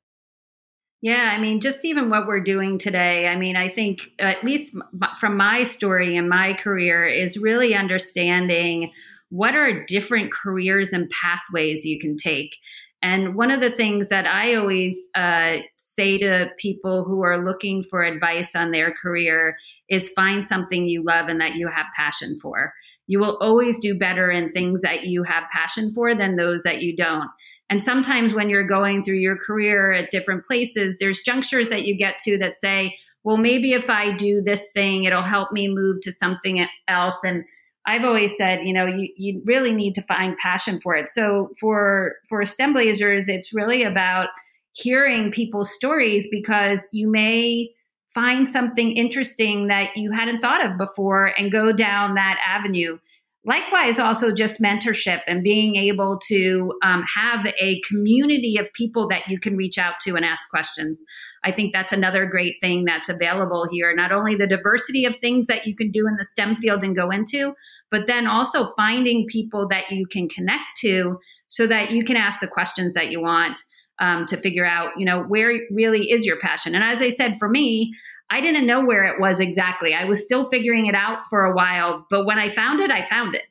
Yeah, 1.03 1.33
I 1.37 1.39
mean, 1.41 1.61
just 1.61 1.85
even 1.85 2.09
what 2.11 2.27
we're 2.27 2.41
doing 2.41 2.79
today, 2.79 3.29
I 3.29 3.37
mean, 3.37 3.55
I 3.57 3.69
think, 3.69 4.11
at 4.19 4.43
least 4.43 4.75
from 5.21 5.37
my 5.37 5.63
story 5.65 6.17
and 6.17 6.29
my 6.29 6.55
career, 6.55 7.07
is 7.07 7.37
really 7.37 7.75
understanding 7.75 8.91
what 9.29 9.55
are 9.55 9.85
different 9.85 10.33
careers 10.33 10.93
and 10.93 11.11
pathways 11.11 11.85
you 11.85 11.99
can 12.01 12.17
take. 12.17 12.57
And 13.03 13.35
one 13.35 13.51
of 13.51 13.61
the 13.61 13.71
things 13.71 14.09
that 14.09 14.27
I 14.27 14.55
always 14.55 14.99
uh, 15.15 15.57
say 15.77 16.17
to 16.19 16.49
people 16.59 17.05
who 17.05 17.23
are 17.23 17.45
looking 17.45 17.83
for 17.83 18.03
advice 18.03 18.57
on 18.57 18.71
their 18.71 18.93
career 18.93 19.57
is 19.91 20.09
find 20.09 20.43
something 20.43 20.89
you 20.89 21.05
love 21.05 21.29
and 21.29 21.41
that 21.41 21.57
you 21.57 21.69
have 21.69 21.87
passion 21.95 22.37
for. 22.41 22.73
You 23.07 23.21
will 23.21 23.37
always 23.41 23.79
do 23.79 23.97
better 23.97 24.31
in 24.31 24.51
things 24.51 24.81
that 24.83 25.05
you 25.05 25.23
have 25.25 25.45
passion 25.53 25.91
for 25.93 26.15
than 26.15 26.37
those 26.37 26.63
that 26.63 26.81
you 26.81 26.97
don't. 26.97 27.29
And 27.69 27.83
sometimes 27.83 28.33
when 28.33 28.49
you're 28.49 28.67
going 28.67 29.03
through 29.03 29.17
your 29.17 29.37
career 29.37 29.93
at 29.93 30.11
different 30.11 30.47
places, 30.47 30.99
there's 30.99 31.21
junctures 31.21 31.69
that 31.69 31.85
you 31.85 31.97
get 31.97 32.19
to 32.21 32.39
that 32.39 32.57
say, 32.57 32.97
well, 33.25 33.37
maybe 33.37 33.73
if 33.73 33.91
I 33.91 34.13
do 34.13 34.41
this 34.41 34.63
thing, 34.73 35.05
it'll 35.05 35.23
help 35.23 35.51
me 35.51 35.67
move 35.67 36.01
to 36.03 36.13
something 36.13 36.65
else. 36.87 37.17
And 37.25 37.45
I've 37.85 38.05
always 38.05 38.37
said, 38.37 38.61
you 38.65 38.73
know, 38.73 38.87
you, 38.87 39.09
you 39.17 39.43
really 39.45 39.73
need 39.73 39.95
to 39.97 40.03
find 40.03 40.37
passion 40.37 40.79
for 40.79 40.95
it. 40.95 41.09
So 41.09 41.51
for 41.59 42.15
for 42.29 42.45
STEM 42.45 42.73
Blazers, 42.73 43.29
it's 43.29 43.53
really 43.53 43.83
about 43.83 44.29
hearing 44.73 45.31
people's 45.33 45.75
stories 45.75 46.29
because 46.31 46.89
you 46.93 47.09
may 47.09 47.71
find 48.15 48.49
something 48.49 48.93
interesting 48.93 49.69
that 49.69 49.91
you 49.97 50.11
hadn't 50.11 50.41
thought 50.41 50.65
of 50.65 50.79
before 50.79 51.27
and 51.39 51.53
go 51.53 51.73
down 51.73 52.15
that 52.15 52.39
avenue. 52.47 52.99
Likewise, 53.47 54.01
also 54.01 54.35
just 54.35 54.61
mentorship 54.61 55.21
and 55.29 55.41
being 55.41 55.77
able 55.77 56.19
to 56.27 56.73
um, 56.83 57.05
have 57.15 57.47
a 57.61 57.81
community 57.83 58.57
of 58.59 58.73
people 58.73 59.09
that 59.09 59.29
you 59.29 59.39
can 59.39 59.57
reach 59.57 59.79
out 59.79 59.95
to 60.03 60.17
and 60.17 60.25
ask 60.25 60.51
questions. 60.51 61.05
I 61.45 61.53
think 61.53 61.73
that's 61.73 61.93
another 61.93 62.27
great 62.27 62.57
thing 62.61 62.85
that's 62.85 63.09
available 63.09 63.69
here. 63.71 63.95
Not 63.95 64.11
only 64.11 64.35
the 64.35 64.49
diversity 64.49 65.05
of 65.05 65.15
things 65.15 65.47
that 65.47 65.65
you 65.65 65.77
can 65.77 65.93
do 65.93 66.09
in 66.09 66.17
the 66.17 66.25
STEM 66.25 66.57
field 66.57 66.83
and 66.83 66.97
go 66.97 67.09
into, 67.11 67.55
but 67.89 68.09
then 68.09 68.27
also 68.27 68.73
finding 68.75 69.29
people 69.29 69.69
that 69.69 69.93
you 69.93 70.07
can 70.07 70.29
connect 70.29 70.65
to 70.81 71.21
so 71.47 71.69
that 71.69 71.93
you 71.93 72.05
can 72.05 72.17
ask 72.17 72.41
the 72.41 72.49
questions 72.49 72.95
that 72.95 73.13
you 73.13 73.21
want 73.21 73.61
um, 74.01 74.27
to 74.27 74.37
figure 74.37 74.67
out, 74.67 74.91
you 74.97 75.07
know, 75.07 75.23
where 75.23 75.53
really 75.71 76.11
is 76.11 76.27
your 76.27 76.39
passion. 76.41 76.75
And 76.75 76.83
as 76.83 77.01
I 77.01 77.11
said, 77.11 77.39
for 77.39 77.49
me, 77.49 77.93
I 78.31 78.41
didn't 78.41 78.67
know 78.67 78.85
where 78.85 79.05
it 79.05 79.21
was 79.21 79.41
exactly. 79.41 79.95
I 79.95 80.05
was 80.05 80.25
still 80.25 80.49
figuring 80.51 80.87
it 80.87 80.95
out 80.95 81.21
for 81.31 81.45
a 81.45 81.55
while, 81.55 82.07
but 82.11 82.27
when 82.27 82.39
I 82.39 82.49
found 82.49 82.81
it, 82.81 82.91
I 82.91 83.09
found 83.09 83.35
it. 83.35 83.45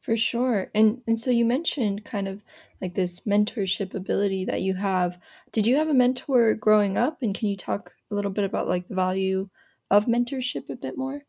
For 0.00 0.16
sure. 0.16 0.70
And 0.72 1.02
and 1.08 1.18
so 1.18 1.32
you 1.32 1.44
mentioned 1.44 2.04
kind 2.04 2.28
of 2.28 2.44
like 2.80 2.94
this 2.94 3.20
mentorship 3.20 3.92
ability 3.92 4.44
that 4.44 4.62
you 4.62 4.74
have. 4.74 5.18
Did 5.50 5.66
you 5.66 5.76
have 5.76 5.88
a 5.88 5.94
mentor 5.94 6.54
growing 6.54 6.96
up 6.96 7.22
and 7.22 7.34
can 7.34 7.48
you 7.48 7.56
talk 7.56 7.92
a 8.10 8.14
little 8.14 8.30
bit 8.30 8.44
about 8.44 8.68
like 8.68 8.86
the 8.86 8.94
value 8.94 9.48
of 9.90 10.06
mentorship 10.06 10.70
a 10.70 10.76
bit 10.76 10.96
more? 10.96 11.22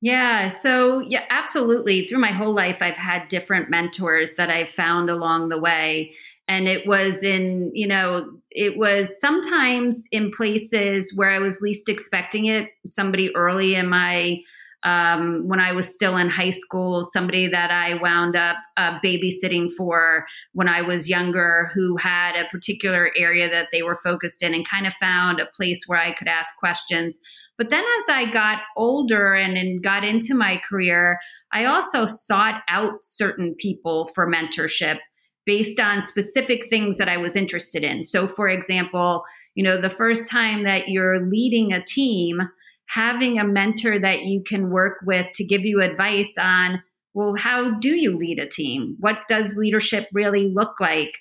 Yeah, 0.00 0.48
so 0.48 1.00
yeah, 1.00 1.24
absolutely. 1.28 2.06
Through 2.06 2.20
my 2.20 2.32
whole 2.32 2.54
life 2.54 2.80
I've 2.80 2.96
had 2.96 3.28
different 3.28 3.68
mentors 3.68 4.36
that 4.36 4.48
I've 4.48 4.70
found 4.70 5.10
along 5.10 5.50
the 5.50 5.60
way 5.60 6.14
and 6.48 6.68
it 6.68 6.86
was 6.86 7.22
in 7.22 7.70
you 7.74 7.86
know 7.86 8.26
it 8.50 8.76
was 8.76 9.20
sometimes 9.20 10.04
in 10.12 10.30
places 10.30 11.12
where 11.14 11.30
i 11.30 11.38
was 11.38 11.60
least 11.60 11.88
expecting 11.88 12.46
it. 12.46 12.68
Somebody 12.90 13.34
early 13.34 13.74
in 13.74 13.88
my 13.88 14.38
um, 14.84 15.46
when 15.46 15.60
i 15.60 15.72
was 15.72 15.86
still 15.86 16.16
in 16.16 16.28
high 16.28 16.50
school 16.50 17.04
somebody 17.12 17.46
that 17.46 17.70
i 17.70 17.94
wound 17.94 18.34
up 18.34 18.56
uh, 18.76 18.98
babysitting 19.04 19.70
for 19.76 20.26
when 20.52 20.68
i 20.68 20.82
was 20.82 21.08
younger 21.08 21.70
who 21.74 21.96
had 21.96 22.34
a 22.34 22.48
particular 22.48 23.10
area 23.16 23.48
that 23.48 23.68
they 23.72 23.82
were 23.82 23.98
focused 24.02 24.42
in 24.42 24.54
and 24.54 24.68
kind 24.68 24.86
of 24.86 24.94
found 24.94 25.40
a 25.40 25.46
place 25.46 25.84
where 25.86 26.00
i 26.00 26.12
could 26.12 26.28
ask 26.28 26.56
questions. 26.58 27.18
But 27.58 27.70
then 27.70 27.84
as 27.84 28.08
i 28.08 28.30
got 28.30 28.58
older 28.76 29.34
and, 29.34 29.56
and 29.56 29.82
got 29.82 30.04
into 30.04 30.34
my 30.34 30.60
career 30.68 31.20
i 31.52 31.64
also 31.64 32.04
sought 32.04 32.62
out 32.68 33.04
certain 33.04 33.54
people 33.54 34.10
for 34.16 34.26
mentorship 34.28 34.98
based 35.44 35.80
on 35.80 36.02
specific 36.02 36.68
things 36.70 36.98
that 36.98 37.08
I 37.08 37.16
was 37.16 37.36
interested 37.36 37.84
in. 37.84 38.02
So, 38.04 38.26
for 38.26 38.48
example, 38.48 39.24
you 39.54 39.62
know, 39.62 39.80
the 39.80 39.90
first 39.90 40.30
time 40.30 40.64
that 40.64 40.88
you're 40.88 41.26
leading 41.26 41.72
a 41.72 41.84
team, 41.84 42.40
having 42.86 43.38
a 43.38 43.44
mentor 43.44 43.98
that 43.98 44.24
you 44.24 44.42
can 44.42 44.70
work 44.70 44.98
with 45.04 45.28
to 45.34 45.44
give 45.44 45.64
you 45.64 45.80
advice 45.80 46.34
on, 46.38 46.82
well, 47.14 47.34
how 47.36 47.78
do 47.78 47.90
you 47.90 48.16
lead 48.16 48.38
a 48.38 48.48
team? 48.48 48.96
What 49.00 49.18
does 49.28 49.56
leadership 49.56 50.08
really 50.12 50.48
look 50.48 50.80
like? 50.80 51.12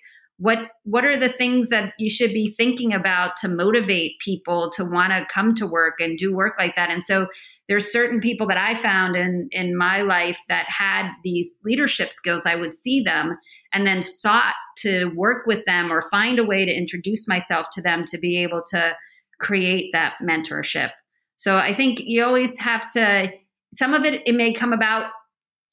What 0.41 0.58
what 0.86 1.06
are 1.06 1.19
the 1.19 1.30
things 1.30 1.69
that 1.69 1.93
you 1.99 2.10
should 2.10 2.34
be 2.34 2.51
thinking 2.58 2.93
about 2.93 3.38
to 3.41 3.47
motivate 3.47 4.17
people 4.19 4.71
to 4.71 4.84
want 4.84 5.12
to 5.12 5.32
come 5.32 5.54
to 5.56 5.67
work 5.67 5.99
and 5.99 6.17
do 6.17 6.34
work 6.34 6.56
like 6.58 6.75
that? 6.75 6.89
And 6.89 7.04
so 7.04 7.27
there's 7.69 7.91
certain 7.91 8.19
people 8.19 8.47
that 8.47 8.58
I 8.58 8.73
found 8.73 9.15
in 9.15 9.49
in 9.51 9.77
my 9.77 10.01
life 10.01 10.39
that 10.49 10.65
had 10.67 11.12
these 11.23 11.54
leadership 11.63 12.12
skills. 12.12 12.47
I 12.47 12.56
would 12.56 12.73
see 12.73 13.01
them 13.01 13.38
and 13.71 13.86
then 13.86 14.01
sought 14.01 14.56
to 14.80 15.12
work 15.15 15.45
with 15.45 15.63
them 15.65 15.91
or 15.91 16.10
find 16.10 16.39
a 16.39 16.43
way 16.43 16.65
to 16.65 16.71
introduce 16.71 17.27
myself 17.27 17.67
to 17.73 17.82
them 17.84 18.04
to 18.06 18.17
be 18.17 18.41
able 18.41 18.63
to 18.71 18.93
create 19.39 19.91
that 19.93 20.15
mentorship. 20.23 20.89
So 21.38 21.58
I 21.58 21.71
think 21.71 21.99
you 21.99 22.25
always 22.25 22.58
have 22.58 22.89
to 22.91 23.32
some 23.75 23.93
of 23.93 24.06
it 24.06 24.23
it 24.25 24.34
may 24.34 24.54
come 24.54 24.73
about 24.73 25.12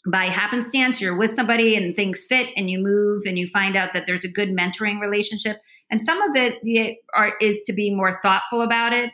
by 0.06 0.26
happenstance 0.26 1.00
you're 1.00 1.16
with 1.16 1.32
somebody 1.32 1.74
and 1.74 1.96
things 1.96 2.24
fit 2.28 2.48
and 2.56 2.70
you 2.70 2.78
move 2.78 3.22
and 3.26 3.38
you 3.38 3.48
find 3.48 3.76
out 3.76 3.92
that 3.92 4.06
there's 4.06 4.24
a 4.24 4.28
good 4.28 4.50
mentoring 4.50 5.00
relationship 5.00 5.56
and 5.90 6.00
some 6.00 6.22
of 6.22 6.36
it 6.36 6.58
is 7.40 7.62
to 7.64 7.72
be 7.72 7.94
more 7.94 8.18
thoughtful 8.20 8.62
about 8.62 8.92
it 8.92 9.10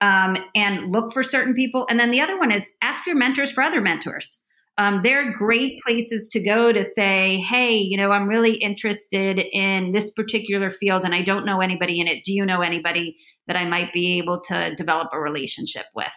um, 0.00 0.36
and 0.54 0.92
look 0.92 1.12
for 1.12 1.22
certain 1.22 1.54
people. 1.54 1.86
And 1.88 1.98
then 1.98 2.10
the 2.10 2.20
other 2.20 2.38
one 2.38 2.52
is 2.52 2.68
ask 2.82 3.06
your 3.06 3.16
mentors 3.16 3.50
for 3.50 3.62
other 3.62 3.80
mentors. 3.80 4.40
Um, 4.76 5.00
they're 5.02 5.32
great 5.32 5.80
places 5.80 6.28
to 6.32 6.42
go 6.42 6.72
to 6.72 6.82
say, 6.82 7.38
hey, 7.48 7.76
you 7.76 7.96
know, 7.96 8.10
I'm 8.10 8.26
really 8.28 8.56
interested 8.56 9.38
in 9.38 9.92
this 9.92 10.10
particular 10.10 10.70
field 10.70 11.04
and 11.04 11.14
I 11.14 11.22
don't 11.22 11.46
know 11.46 11.60
anybody 11.60 12.00
in 12.00 12.08
it. 12.08 12.24
Do 12.24 12.32
you 12.32 12.44
know 12.44 12.60
anybody 12.60 13.16
that 13.46 13.56
I 13.56 13.64
might 13.66 13.92
be 13.92 14.18
able 14.18 14.40
to 14.48 14.74
develop 14.74 15.08
a 15.12 15.20
relationship 15.20 15.86
with? 15.94 16.12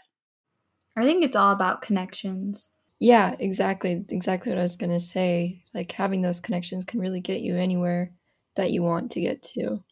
I 0.98 1.04
think 1.04 1.24
it's 1.24 1.36
all 1.36 1.52
about 1.52 1.84
connections. 1.84 2.72
Yeah, 3.00 3.36
exactly. 3.40 4.06
Exactly 4.10 4.52
what 4.52 4.60
I 4.60 4.64
was 4.64 4.76
going 4.76 4.92
to 4.92 5.00
say. 5.00 5.64
Like 5.74 5.92
having 5.92 6.22
those 6.22 6.40
connections 6.40 6.86
can 6.86 7.00
really 7.00 7.22
get 7.22 7.42
you 7.42 7.56
anywhere 7.56 8.12
that 8.56 8.72
you 8.72 8.82
want 8.82 9.12
to 9.12 9.22
get 9.22 9.44
to. 9.44 9.84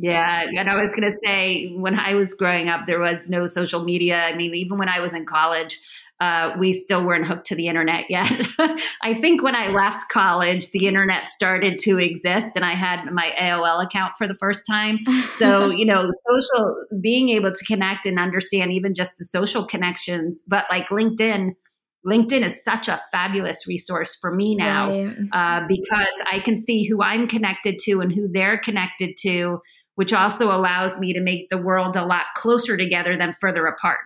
Yeah, 0.00 0.44
and 0.56 0.70
I 0.70 0.80
was 0.80 0.94
going 0.94 1.10
to 1.10 1.18
say 1.24 1.74
when 1.74 1.98
I 1.98 2.14
was 2.14 2.32
growing 2.34 2.68
up, 2.68 2.86
there 2.86 3.00
was 3.00 3.28
no 3.28 3.46
social 3.46 3.82
media. 3.82 4.18
I 4.18 4.36
mean, 4.36 4.54
even 4.54 4.78
when 4.78 4.88
I 4.88 5.00
was 5.00 5.12
in 5.12 5.26
college, 5.26 5.80
uh, 6.20 6.52
we 6.58 6.72
still 6.72 7.04
weren't 7.04 7.26
hooked 7.26 7.46
to 7.46 7.56
the 7.56 7.66
internet 7.68 8.04
yet. 8.08 8.30
I 9.02 9.14
think 9.14 9.42
when 9.42 9.56
I 9.56 9.68
left 9.68 10.08
college, 10.10 10.70
the 10.70 10.86
internet 10.86 11.30
started 11.30 11.78
to 11.80 11.98
exist, 11.98 12.48
and 12.54 12.64
I 12.64 12.74
had 12.74 13.06
my 13.12 13.32
AOL 13.40 13.84
account 13.84 14.12
for 14.16 14.28
the 14.28 14.34
first 14.34 14.66
time. 14.66 14.98
So, 15.36 15.70
you 15.70 15.84
know, 15.84 16.08
social 16.28 16.76
being 17.00 17.30
able 17.30 17.52
to 17.52 17.64
connect 17.64 18.06
and 18.06 18.20
understand 18.20 18.72
even 18.72 18.94
just 18.94 19.18
the 19.18 19.24
social 19.24 19.64
connections, 19.64 20.44
but 20.46 20.64
like 20.70 20.88
LinkedIn. 20.88 21.54
LinkedIn 22.06 22.44
is 22.44 22.54
such 22.64 22.88
a 22.88 23.00
fabulous 23.10 23.66
resource 23.66 24.16
for 24.20 24.34
me 24.34 24.54
now 24.54 24.88
right. 24.88 25.16
uh, 25.32 25.66
because 25.66 26.06
I 26.30 26.38
can 26.40 26.56
see 26.56 26.86
who 26.86 27.02
I'm 27.02 27.26
connected 27.26 27.78
to 27.80 28.00
and 28.00 28.12
who 28.12 28.28
they're 28.28 28.58
connected 28.58 29.16
to 29.22 29.60
which 29.98 30.12
also 30.12 30.54
allows 30.54 30.96
me 31.00 31.12
to 31.12 31.20
make 31.20 31.48
the 31.48 31.58
world 31.58 31.96
a 31.96 32.04
lot 32.04 32.26
closer 32.36 32.76
together 32.76 33.18
than 33.18 33.32
further 33.40 33.66
apart. 33.66 33.98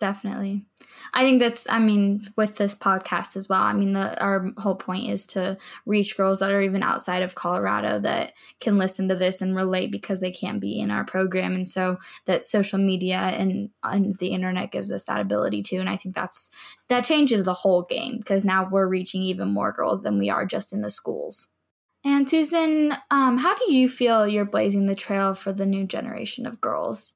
Definitely. 0.00 0.66
I 1.14 1.22
think 1.22 1.38
that's, 1.38 1.70
I 1.70 1.78
mean, 1.78 2.32
with 2.36 2.56
this 2.56 2.74
podcast 2.74 3.36
as 3.36 3.48
well. 3.48 3.62
I 3.62 3.72
mean, 3.72 3.92
the, 3.92 4.20
our 4.20 4.50
whole 4.58 4.74
point 4.74 5.08
is 5.08 5.24
to 5.26 5.56
reach 5.86 6.16
girls 6.16 6.40
that 6.40 6.50
are 6.50 6.60
even 6.60 6.82
outside 6.82 7.22
of 7.22 7.36
Colorado 7.36 8.00
that 8.00 8.32
can 8.60 8.76
listen 8.76 9.08
to 9.08 9.14
this 9.14 9.40
and 9.40 9.54
relate 9.54 9.92
because 9.92 10.20
they 10.20 10.32
can't 10.32 10.60
be 10.60 10.80
in 10.80 10.90
our 10.90 11.04
program. 11.04 11.54
And 11.54 11.66
so 11.66 11.98
that 12.26 12.44
social 12.44 12.78
media 12.78 13.18
and, 13.18 13.70
and 13.84 14.18
the 14.18 14.28
internet 14.28 14.72
gives 14.72 14.90
us 14.90 15.04
that 15.04 15.20
ability 15.20 15.62
too. 15.62 15.78
And 15.78 15.88
I 15.88 15.96
think 15.96 16.14
that's, 16.14 16.50
that 16.88 17.04
changes 17.04 17.44
the 17.44 17.54
whole 17.54 17.84
game 17.84 18.18
because 18.18 18.44
now 18.44 18.68
we're 18.68 18.88
reaching 18.88 19.22
even 19.22 19.48
more 19.48 19.72
girls 19.72 20.02
than 20.02 20.18
we 20.18 20.28
are 20.28 20.44
just 20.44 20.72
in 20.72 20.82
the 20.82 20.90
schools. 20.90 21.48
And 22.04 22.28
Susan, 22.28 22.94
um, 23.10 23.38
how 23.38 23.56
do 23.56 23.72
you 23.72 23.88
feel 23.88 24.26
you're 24.26 24.44
blazing 24.44 24.86
the 24.86 24.94
trail 24.94 25.34
for 25.34 25.52
the 25.52 25.64
new 25.64 25.86
generation 25.86 26.46
of 26.46 26.60
girls? 26.60 27.14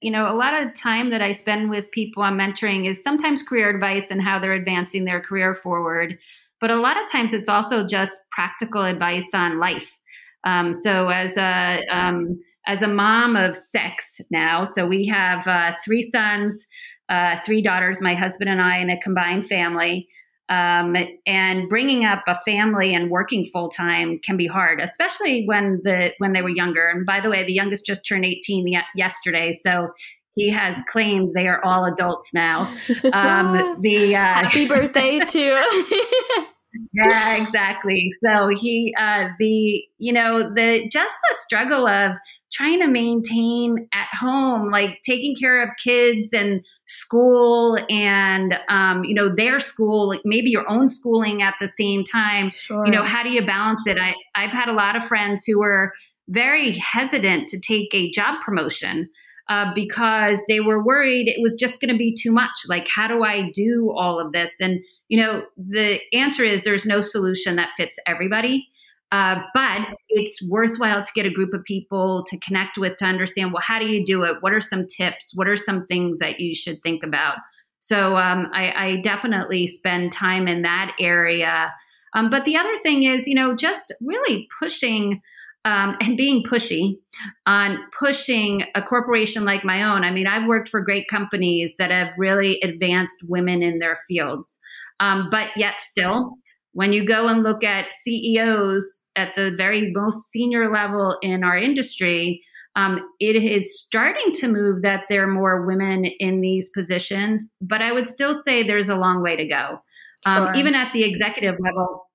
You 0.00 0.10
know, 0.10 0.32
a 0.32 0.36
lot 0.36 0.54
of 0.60 0.74
time 0.74 1.10
that 1.10 1.20
I 1.20 1.32
spend 1.32 1.68
with 1.68 1.90
people 1.90 2.22
I'm 2.22 2.38
mentoring 2.38 2.88
is 2.88 3.02
sometimes 3.02 3.42
career 3.42 3.68
advice 3.68 4.10
and 4.10 4.22
how 4.22 4.38
they're 4.38 4.54
advancing 4.54 5.04
their 5.04 5.20
career 5.20 5.54
forward. 5.54 6.18
But 6.60 6.70
a 6.70 6.80
lot 6.80 7.02
of 7.02 7.10
times 7.10 7.32
it's 7.32 7.48
also 7.48 7.86
just 7.86 8.12
practical 8.30 8.84
advice 8.84 9.28
on 9.34 9.58
life. 9.58 9.98
Um, 10.44 10.72
so 10.72 11.08
as 11.08 11.36
a 11.36 11.84
um, 11.90 12.40
as 12.66 12.82
a 12.82 12.86
mom 12.86 13.36
of 13.36 13.56
six 13.56 14.20
now, 14.30 14.64
so 14.64 14.86
we 14.86 15.06
have 15.06 15.46
uh, 15.46 15.72
three 15.84 16.02
sons, 16.02 16.66
uh, 17.08 17.36
three 17.44 17.62
daughters, 17.62 18.00
my 18.00 18.14
husband 18.14 18.48
and 18.48 18.60
I, 18.60 18.78
in 18.78 18.90
a 18.90 19.00
combined 19.00 19.46
family. 19.46 20.08
Um, 20.50 20.96
and 21.26 21.68
bringing 21.68 22.04
up 22.04 22.24
a 22.26 22.36
family 22.44 22.92
and 22.92 23.08
working 23.08 23.48
full 23.52 23.68
time 23.70 24.18
can 24.24 24.36
be 24.36 24.48
hard, 24.48 24.80
especially 24.80 25.44
when 25.46 25.80
the 25.84 26.10
when 26.18 26.32
they 26.32 26.42
were 26.42 26.50
younger. 26.50 26.88
And 26.88 27.06
by 27.06 27.20
the 27.20 27.30
way, 27.30 27.44
the 27.44 27.52
youngest 27.52 27.86
just 27.86 28.02
turned 28.06 28.24
18 28.24 28.66
yesterday, 28.96 29.52
so 29.52 29.90
he 30.34 30.50
has 30.50 30.78
claimed 30.88 31.30
they 31.34 31.48
are 31.48 31.64
all 31.64 31.84
adults 31.84 32.30
now. 32.34 32.72
Um, 33.12 33.80
the 33.80 34.14
uh, 34.14 34.18
happy 34.18 34.66
birthday 34.68 35.18
to. 35.24 36.46
yeah, 36.92 37.36
exactly. 37.36 38.10
So 38.22 38.48
he, 38.48 38.94
uh, 38.98 39.28
the 39.38 39.82
you 39.98 40.12
know 40.12 40.42
the 40.42 40.88
just 40.90 41.14
the 41.30 41.36
struggle 41.44 41.86
of 41.86 42.16
trying 42.52 42.80
to 42.80 42.88
maintain 42.88 43.88
at 43.92 44.08
home, 44.12 44.70
like 44.70 44.98
taking 45.04 45.34
care 45.34 45.62
of 45.62 45.70
kids 45.82 46.32
and 46.32 46.62
school 46.86 47.78
and 47.88 48.58
um, 48.68 49.04
you 49.04 49.14
know 49.14 49.28
their 49.32 49.60
school 49.60 50.08
like 50.08 50.22
maybe 50.24 50.50
your 50.50 50.68
own 50.68 50.88
schooling 50.88 51.40
at 51.40 51.54
the 51.60 51.68
same 51.68 52.02
time 52.02 52.50
sure. 52.50 52.84
you 52.84 52.90
know 52.90 53.04
how 53.04 53.22
do 53.22 53.30
you 53.30 53.46
balance 53.46 53.82
it 53.86 53.96
I, 53.96 54.12
i've 54.34 54.50
had 54.50 54.68
a 54.68 54.72
lot 54.72 54.96
of 54.96 55.04
friends 55.04 55.44
who 55.46 55.60
were 55.60 55.92
very 56.28 56.72
hesitant 56.72 57.48
to 57.50 57.60
take 57.60 57.94
a 57.94 58.10
job 58.10 58.40
promotion 58.40 59.08
uh, 59.50 59.74
because 59.74 60.40
they 60.48 60.60
were 60.60 60.82
worried 60.82 61.28
it 61.28 61.42
was 61.42 61.54
just 61.54 61.80
going 61.80 61.92
to 61.92 61.98
be 61.98 62.14
too 62.14 62.32
much. 62.32 62.50
Like, 62.68 62.88
how 62.88 63.08
do 63.08 63.24
I 63.24 63.50
do 63.52 63.92
all 63.94 64.20
of 64.20 64.32
this? 64.32 64.52
And, 64.60 64.82
you 65.08 65.20
know, 65.20 65.42
the 65.56 65.98
answer 66.12 66.44
is 66.44 66.62
there's 66.62 66.86
no 66.86 67.00
solution 67.00 67.56
that 67.56 67.70
fits 67.76 67.98
everybody. 68.06 68.68
Uh, 69.10 69.42
but 69.52 69.88
it's 70.10 70.42
worthwhile 70.42 71.02
to 71.02 71.10
get 71.14 71.26
a 71.26 71.30
group 71.30 71.54
of 71.54 71.64
people 71.64 72.24
to 72.24 72.38
connect 72.38 72.78
with 72.78 72.96
to 72.98 73.04
understand 73.04 73.52
well, 73.52 73.62
how 73.64 73.78
do 73.78 73.86
you 73.86 74.04
do 74.04 74.24
it? 74.24 74.36
What 74.40 74.52
are 74.52 74.60
some 74.60 74.86
tips? 74.86 75.32
What 75.34 75.48
are 75.48 75.56
some 75.56 75.86
things 75.86 76.18
that 76.18 76.40
you 76.40 76.54
should 76.54 76.80
think 76.82 77.02
about? 77.02 77.36
So 77.78 78.16
um, 78.16 78.50
I, 78.52 78.72
I, 78.72 78.96
definitely 79.02 79.66
spend 79.66 80.12
time 80.12 80.46
in 80.46 80.62
that 80.62 80.92
area. 81.00 81.72
Um, 82.14 82.28
but 82.28 82.44
the 82.44 82.56
other 82.56 82.76
thing 82.78 83.04
is, 83.04 83.26
you 83.26 83.34
know, 83.34 83.54
just 83.54 83.92
really 84.02 84.46
pushing 84.58 85.22
um, 85.64 85.96
and 86.00 86.16
being 86.16 86.42
pushy 86.42 86.98
on 87.46 87.78
pushing 87.98 88.64
a 88.74 88.82
corporation 88.82 89.44
like 89.44 89.64
my 89.64 89.82
own. 89.82 90.04
I 90.04 90.10
mean, 90.10 90.26
I've 90.26 90.46
worked 90.46 90.68
for 90.68 90.80
great 90.80 91.08
companies 91.08 91.74
that 91.78 91.90
have 91.90 92.12
really 92.18 92.60
advanced 92.62 93.22
women 93.26 93.62
in 93.62 93.78
their 93.78 93.98
fields. 94.08 94.60
Um, 95.00 95.28
but 95.30 95.48
yet, 95.56 95.80
still, 95.80 96.34
when 96.72 96.92
you 96.92 97.04
go 97.04 97.28
and 97.28 97.42
look 97.42 97.64
at 97.64 97.92
CEOs 98.04 99.06
at 99.16 99.34
the 99.34 99.50
very 99.50 99.92
most 99.92 100.18
senior 100.30 100.72
level 100.72 101.18
in 101.22 101.42
our 101.42 101.58
industry, 101.58 102.42
um, 102.76 103.00
it 103.18 103.36
is 103.36 103.82
starting 103.82 104.32
to 104.34 104.48
move 104.48 104.82
that 104.82 105.04
there 105.08 105.24
are 105.24 105.32
more 105.32 105.66
women 105.66 106.04
in 106.20 106.40
these 106.40 106.70
positions, 106.70 107.56
but 107.60 107.82
I 107.82 107.92
would 107.92 108.06
still 108.06 108.40
say 108.40 108.62
there's 108.62 108.88
a 108.88 108.96
long 108.96 109.22
way 109.22 109.36
to 109.36 109.44
go. 109.44 109.80
Um, 110.24 110.46
sure. 110.46 110.54
Even 110.54 110.74
at 110.74 110.92
the 110.92 111.02
executive 111.02 111.56
level, 111.58 112.06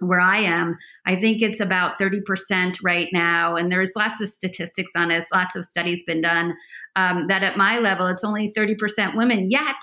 where 0.00 0.20
I 0.20 0.38
am, 0.38 0.78
I 1.06 1.16
think 1.16 1.42
it's 1.42 1.58
about 1.58 1.98
30% 1.98 2.76
right 2.84 3.08
now. 3.12 3.56
And 3.56 3.72
there's 3.72 3.92
lots 3.96 4.20
of 4.20 4.28
statistics 4.28 4.92
on 4.94 5.08
this, 5.08 5.24
lots 5.34 5.56
of 5.56 5.64
studies 5.64 6.04
been 6.04 6.20
done 6.20 6.54
um, 6.94 7.26
that 7.28 7.42
at 7.42 7.56
my 7.56 7.78
level, 7.78 8.06
it's 8.06 8.22
only 8.22 8.52
30% 8.56 9.16
women. 9.16 9.50
Yet 9.50 9.76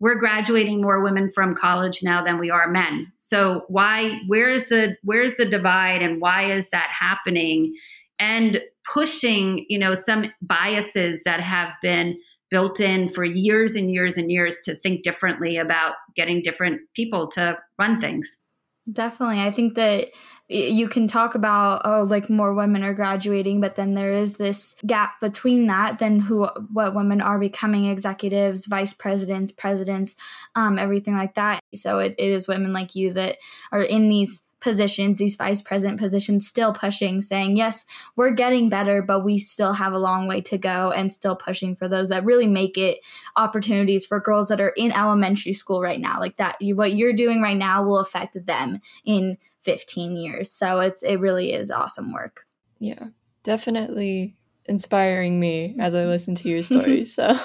we're 0.00 0.18
graduating 0.18 0.80
more 0.80 1.02
women 1.02 1.30
from 1.30 1.54
college 1.54 2.02
now 2.02 2.24
than 2.24 2.38
we 2.38 2.50
are 2.50 2.68
men. 2.68 3.12
So 3.18 3.64
why, 3.68 4.18
where's 4.26 4.66
the, 4.66 4.96
where's 5.04 5.36
the 5.36 5.44
divide 5.44 6.02
and 6.02 6.20
why 6.20 6.50
is 6.50 6.70
that 6.70 6.88
happening? 6.90 7.74
And 8.18 8.60
pushing, 8.90 9.66
you 9.68 9.78
know, 9.78 9.94
some 9.94 10.32
biases 10.42 11.22
that 11.24 11.40
have 11.40 11.72
been 11.82 12.18
built 12.50 12.80
in 12.80 13.08
for 13.08 13.24
years 13.24 13.74
and 13.76 13.92
years 13.92 14.16
and 14.16 14.30
years 14.30 14.56
to 14.64 14.74
think 14.74 15.02
differently 15.02 15.56
about 15.56 15.94
getting 16.16 16.42
different 16.42 16.80
people 16.96 17.28
to 17.28 17.56
run 17.78 18.00
things. 18.00 18.40
Definitely. 18.90 19.40
I 19.40 19.50
think 19.50 19.74
that 19.74 20.08
you 20.52 20.88
can 20.88 21.06
talk 21.06 21.36
about 21.36 21.82
oh 21.84 22.02
like 22.02 22.28
more 22.28 22.52
women 22.52 22.82
are 22.82 22.92
graduating 22.92 23.60
but 23.60 23.76
then 23.76 23.94
there 23.94 24.12
is 24.12 24.34
this 24.34 24.74
gap 24.84 25.20
between 25.20 25.68
that 25.68 26.00
then 26.00 26.18
who 26.18 26.48
what 26.72 26.92
women 26.92 27.20
are 27.20 27.38
becoming 27.38 27.86
executives 27.86 28.66
vice 28.66 28.92
presidents 28.92 29.52
presidents 29.52 30.16
um, 30.56 30.76
everything 30.76 31.14
like 31.14 31.36
that 31.36 31.60
so 31.76 32.00
it, 32.00 32.16
it 32.18 32.30
is 32.30 32.48
women 32.48 32.72
like 32.72 32.96
you 32.96 33.12
that 33.12 33.38
are 33.70 33.82
in 33.82 34.08
these 34.08 34.42
positions, 34.60 35.18
these 35.18 35.36
vice 35.36 35.62
president 35.62 35.98
positions, 35.98 36.46
still 36.46 36.72
pushing, 36.72 37.20
saying, 37.20 37.56
yes, 37.56 37.84
we're 38.16 38.30
getting 38.30 38.68
better, 38.68 39.02
but 39.02 39.24
we 39.24 39.38
still 39.38 39.72
have 39.72 39.92
a 39.92 39.98
long 39.98 40.28
way 40.28 40.40
to 40.42 40.58
go, 40.58 40.92
and 40.92 41.12
still 41.12 41.36
pushing 41.36 41.74
for 41.74 41.88
those 41.88 42.08
that 42.10 42.24
really 42.24 42.46
make 42.46 42.76
it 42.78 42.98
opportunities 43.36 44.04
for 44.04 44.20
girls 44.20 44.48
that 44.48 44.60
are 44.60 44.74
in 44.76 44.92
elementary 44.92 45.52
school 45.52 45.80
right 45.80 46.00
now. 46.00 46.20
Like 46.20 46.36
that, 46.36 46.60
you, 46.60 46.76
what 46.76 46.94
you're 46.94 47.12
doing 47.12 47.40
right 47.40 47.56
now 47.56 47.82
will 47.82 47.98
affect 47.98 48.46
them 48.46 48.80
in 49.04 49.38
15 49.62 50.16
years. 50.16 50.50
So 50.50 50.80
it's 50.80 51.02
it 51.02 51.16
really 51.16 51.52
is 51.52 51.70
awesome 51.70 52.12
work. 52.12 52.46
Yeah, 52.78 53.08
definitely 53.42 54.36
inspiring 54.66 55.40
me 55.40 55.76
as 55.78 55.94
I 55.94 56.06
listen 56.06 56.34
to 56.36 56.48
your 56.48 56.62
story. 56.62 57.04
So 57.06 57.38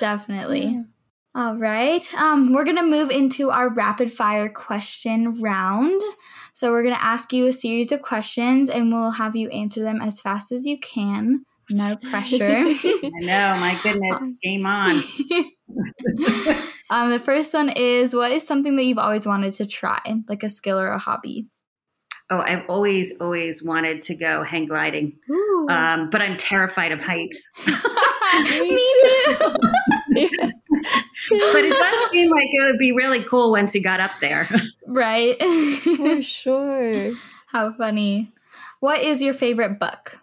definitely. 0.00 0.66
Yeah. 0.66 0.82
All 1.34 1.56
right. 1.56 2.14
Um, 2.14 2.52
we're 2.52 2.64
going 2.64 2.76
to 2.76 2.82
move 2.82 3.10
into 3.10 3.50
our 3.50 3.68
rapid 3.68 4.12
fire 4.12 4.48
question 4.48 5.40
round. 5.40 6.00
So, 6.52 6.72
we're 6.72 6.82
going 6.82 6.94
to 6.94 7.04
ask 7.04 7.32
you 7.32 7.46
a 7.46 7.52
series 7.52 7.92
of 7.92 8.02
questions 8.02 8.68
and 8.68 8.92
we'll 8.92 9.12
have 9.12 9.36
you 9.36 9.48
answer 9.50 9.82
them 9.82 10.00
as 10.00 10.20
fast 10.20 10.52
as 10.52 10.64
you 10.66 10.78
can. 10.80 11.44
No 11.70 11.96
pressure. 11.96 12.44
I 12.44 13.10
know. 13.20 13.56
My 13.60 13.78
goodness. 13.82 14.36
Game 14.42 14.66
on. 14.66 14.90
um, 16.90 17.10
the 17.10 17.20
first 17.22 17.52
one 17.52 17.68
is 17.68 18.14
What 18.14 18.32
is 18.32 18.46
something 18.46 18.76
that 18.76 18.84
you've 18.84 18.98
always 18.98 19.26
wanted 19.26 19.54
to 19.54 19.66
try, 19.66 20.00
like 20.28 20.42
a 20.42 20.48
skill 20.48 20.78
or 20.78 20.88
a 20.88 20.98
hobby? 20.98 21.46
Oh, 22.30 22.40
I've 22.40 22.68
always, 22.68 23.12
always 23.20 23.62
wanted 23.62 24.02
to 24.02 24.14
go 24.14 24.42
hang 24.42 24.66
gliding. 24.66 25.18
Um, 25.70 26.10
but 26.10 26.20
I'm 26.20 26.36
terrified 26.36 26.92
of 26.92 27.00
heights. 27.00 27.42
Me 28.34 29.00
too. 29.02 30.52
But 31.28 31.64
it 31.64 31.70
does 31.70 32.10
seem 32.10 32.30
like 32.30 32.46
it 32.52 32.64
would 32.70 32.78
be 32.78 32.92
really 32.92 33.22
cool 33.24 33.50
once 33.50 33.74
you 33.74 33.82
got 33.82 34.00
up 34.00 34.12
there. 34.20 34.48
Right. 34.90 35.38
For 35.84 36.22
sure. 36.22 37.12
How 37.48 37.74
funny. 37.74 38.32
What 38.80 39.02
is 39.02 39.20
your 39.20 39.34
favorite 39.34 39.78
book? 39.78 40.18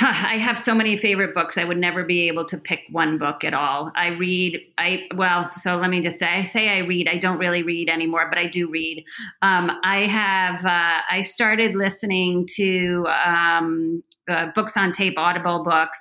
I 0.00 0.38
have 0.38 0.58
so 0.58 0.74
many 0.74 0.96
favorite 0.96 1.34
books. 1.34 1.58
I 1.58 1.64
would 1.64 1.76
never 1.76 2.02
be 2.02 2.26
able 2.28 2.46
to 2.46 2.56
pick 2.56 2.80
one 2.90 3.18
book 3.18 3.44
at 3.44 3.52
all. 3.52 3.92
I 3.94 4.08
read. 4.08 4.58
I 4.78 5.06
well, 5.14 5.50
so 5.50 5.76
let 5.76 5.90
me 5.90 6.00
just 6.00 6.18
say. 6.18 6.26
I 6.26 6.44
say 6.44 6.70
I 6.70 6.78
read. 6.78 7.08
I 7.08 7.18
don't 7.18 7.36
really 7.38 7.62
read 7.62 7.90
anymore, 7.90 8.26
but 8.30 8.38
I 8.38 8.46
do 8.46 8.70
read. 8.70 9.04
Um, 9.42 9.70
I 9.84 10.06
have. 10.06 10.64
Uh, 10.64 11.00
I 11.10 11.20
started 11.20 11.74
listening 11.76 12.46
to 12.56 13.06
um, 13.26 14.02
uh, 14.28 14.46
books 14.54 14.76
on 14.76 14.92
tape, 14.92 15.18
Audible 15.18 15.62
books, 15.62 15.98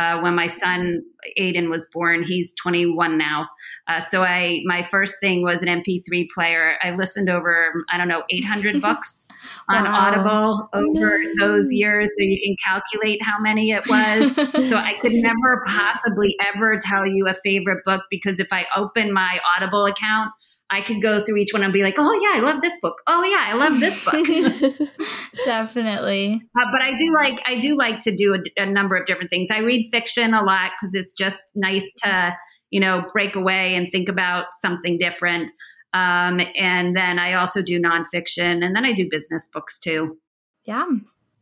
uh, 0.00 0.18
when 0.20 0.34
my 0.34 0.46
son 0.46 1.02
Aiden 1.38 1.68
was 1.68 1.86
born. 1.92 2.22
He's 2.22 2.54
21 2.54 3.18
now. 3.18 3.46
Uh, 3.86 4.00
so 4.00 4.22
I 4.22 4.60
my 4.64 4.82
first 4.82 5.14
thing 5.20 5.42
was 5.42 5.62
an 5.62 5.68
MP3 5.68 6.28
player. 6.34 6.76
I 6.82 6.92
listened 6.92 7.28
over 7.28 7.84
I 7.90 7.98
don't 7.98 8.08
know 8.08 8.22
800 8.30 8.80
books 8.82 9.26
on 9.68 9.84
wow. 9.84 10.08
Audible 10.08 10.68
over 10.72 11.18
nice. 11.18 11.34
those 11.38 11.70
years, 11.70 12.10
so 12.16 12.24
you 12.24 12.38
can 12.42 12.56
calculate 12.66 13.22
how 13.22 13.38
many 13.40 13.72
it 13.72 13.86
was. 13.88 14.34
so 14.68 14.76
I 14.76 14.94
could 15.02 15.12
never 15.12 15.62
possibly 15.66 16.34
ever 16.54 16.78
tell 16.78 17.06
you 17.06 17.28
a 17.28 17.34
favorite 17.34 17.84
book 17.84 18.02
because 18.10 18.40
if 18.40 18.48
I 18.52 18.64
open 18.76 19.12
my 19.12 19.38
Audible 19.54 19.84
account. 19.84 20.30
I 20.70 20.82
could 20.82 21.02
go 21.02 21.18
through 21.18 21.36
each 21.38 21.52
one 21.52 21.62
and 21.64 21.72
be 21.72 21.82
like, 21.82 21.96
oh, 21.98 22.18
yeah, 22.22 22.40
I 22.40 22.40
love 22.40 22.62
this 22.62 22.72
book. 22.80 23.02
Oh, 23.06 23.24
yeah, 23.24 23.44
I 23.48 23.54
love 23.54 23.80
this 23.80 24.04
book. 24.04 24.88
Definitely. 25.44 26.40
Uh, 26.56 26.66
but 26.70 26.80
I 26.80 26.96
do 26.96 27.12
like, 27.12 27.40
I 27.44 27.58
do 27.58 27.76
like 27.76 27.98
to 28.00 28.14
do 28.14 28.34
a, 28.34 28.62
a 28.62 28.66
number 28.66 28.96
of 28.96 29.06
different 29.06 29.30
things. 29.30 29.50
I 29.50 29.58
read 29.58 29.88
fiction 29.90 30.32
a 30.32 30.44
lot 30.44 30.70
because 30.80 30.94
it's 30.94 31.12
just 31.12 31.42
nice 31.56 31.90
to, 32.04 32.36
you 32.70 32.78
know, 32.78 33.04
break 33.12 33.34
away 33.34 33.74
and 33.74 33.88
think 33.90 34.08
about 34.08 34.46
something 34.62 34.96
different. 34.98 35.50
Um, 35.92 36.40
and 36.54 36.96
then 36.96 37.18
I 37.18 37.34
also 37.34 37.62
do 37.62 37.80
nonfiction 37.80 38.64
and 38.64 38.76
then 38.76 38.84
I 38.84 38.92
do 38.92 39.08
business 39.10 39.48
books 39.52 39.78
too. 39.80 40.18
Yeah. 40.64 40.86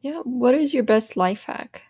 Yeah. 0.00 0.20
What 0.24 0.54
is 0.54 0.72
your 0.72 0.84
best 0.84 1.16
life 1.16 1.44
hack? 1.44 1.82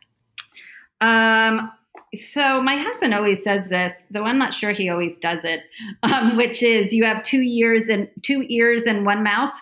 Um, 1.00 1.70
so 2.16 2.62
my 2.62 2.76
husband 2.76 3.14
always 3.14 3.42
says 3.42 3.68
this, 3.68 4.06
though 4.10 4.24
I'm 4.24 4.38
not 4.38 4.54
sure 4.54 4.72
he 4.72 4.88
always 4.88 5.18
does 5.18 5.44
it, 5.44 5.60
um, 6.02 6.36
which 6.36 6.62
is 6.62 6.92
you 6.92 7.04
have 7.04 7.22
two 7.22 7.40
ears 7.40 7.88
and 7.88 8.08
two 8.22 8.44
ears 8.48 8.84
and 8.84 9.04
one 9.04 9.22
mouth. 9.22 9.52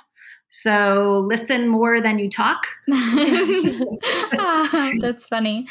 So 0.48 1.24
listen 1.26 1.68
more 1.68 2.00
than 2.00 2.18
you 2.18 2.30
talk. 2.30 2.66
ah, 2.90 4.92
that's 5.00 5.26
funny. 5.26 5.66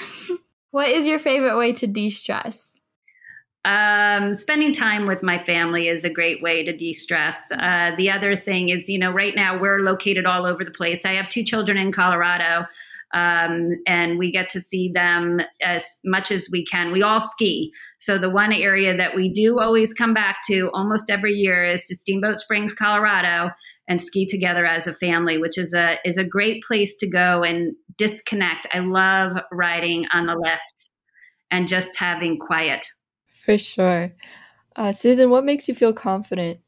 What 0.72 0.90
is 0.90 1.08
your 1.08 1.20
favorite 1.20 1.58
way 1.58 1.72
to 1.74 1.88
de-stress? 1.88 2.74
Um, 3.64 4.36
spending 4.36 4.74
time 4.74 5.08
with 5.08 5.24
my 5.24 5.40
family 5.40 5.88
is 5.88 6.06
a 6.06 6.10
great 6.10 6.44
way 6.44 6.64
to 6.64 6.76
de-stress. 6.76 7.38
Uh, 7.52 7.92
the 7.98 8.12
other 8.12 8.36
thing 8.36 8.70
is, 8.70 8.88
you 8.88 9.00
know, 9.00 9.10
right 9.10 9.36
now 9.36 9.58
we're 9.58 9.80
located 9.80 10.28
all 10.28 10.46
over 10.46 10.64
the 10.64 10.72
place. 10.72 11.04
I 11.04 11.14
have 11.14 11.30
two 11.30 11.44
children 11.44 11.78
in 11.78 11.92
Colorado 11.92 12.68
um, 13.14 13.72
and 13.88 14.18
we 14.18 14.32
get 14.32 14.50
to 14.50 14.62
see 14.62 14.92
them 14.94 15.40
as 15.62 15.84
much 16.04 16.32
as 16.32 16.50
we 16.52 16.66
can. 16.66 16.92
We 16.92 17.04
all 17.04 17.22
ski. 17.22 17.72
So 18.00 18.18
the 18.18 18.30
one 18.30 18.52
area 18.52 18.96
that 18.96 19.16
we 19.16 19.30
do 19.30 19.60
always 19.60 19.94
come 19.94 20.14
back 20.14 20.38
to 20.48 20.70
almost 20.74 21.10
every 21.10 21.34
year 21.34 21.66
is 21.66 21.86
to 21.86 21.96
Steamboat 21.96 22.40
Springs, 22.40 22.74
Colorado, 22.74 23.52
and 23.88 24.02
ski 24.02 24.26
together 24.26 24.66
as 24.66 24.88
a 24.88 24.94
family, 24.94 25.38
which 25.38 25.58
is 25.58 25.74
a 25.74 25.98
is 26.04 26.18
a 26.18 26.24
great 26.24 26.64
place 26.64 26.98
to 26.98 27.10
go 27.10 27.44
and 27.44 27.76
disconnect. 27.98 28.68
I 28.74 28.80
love 28.80 29.38
riding 29.52 30.06
on 30.12 30.26
the 30.26 30.36
lift 30.36 30.90
and 31.52 31.68
just 31.68 31.96
having 31.96 32.40
quiet. 32.40 32.86
For 33.46 33.58
sure. 33.58 34.12
Uh, 34.76 34.92
Susan, 34.92 35.30
what 35.30 35.46
makes 35.46 35.68
you 35.70 35.76
feel 35.76 35.94
confident? 35.94 36.60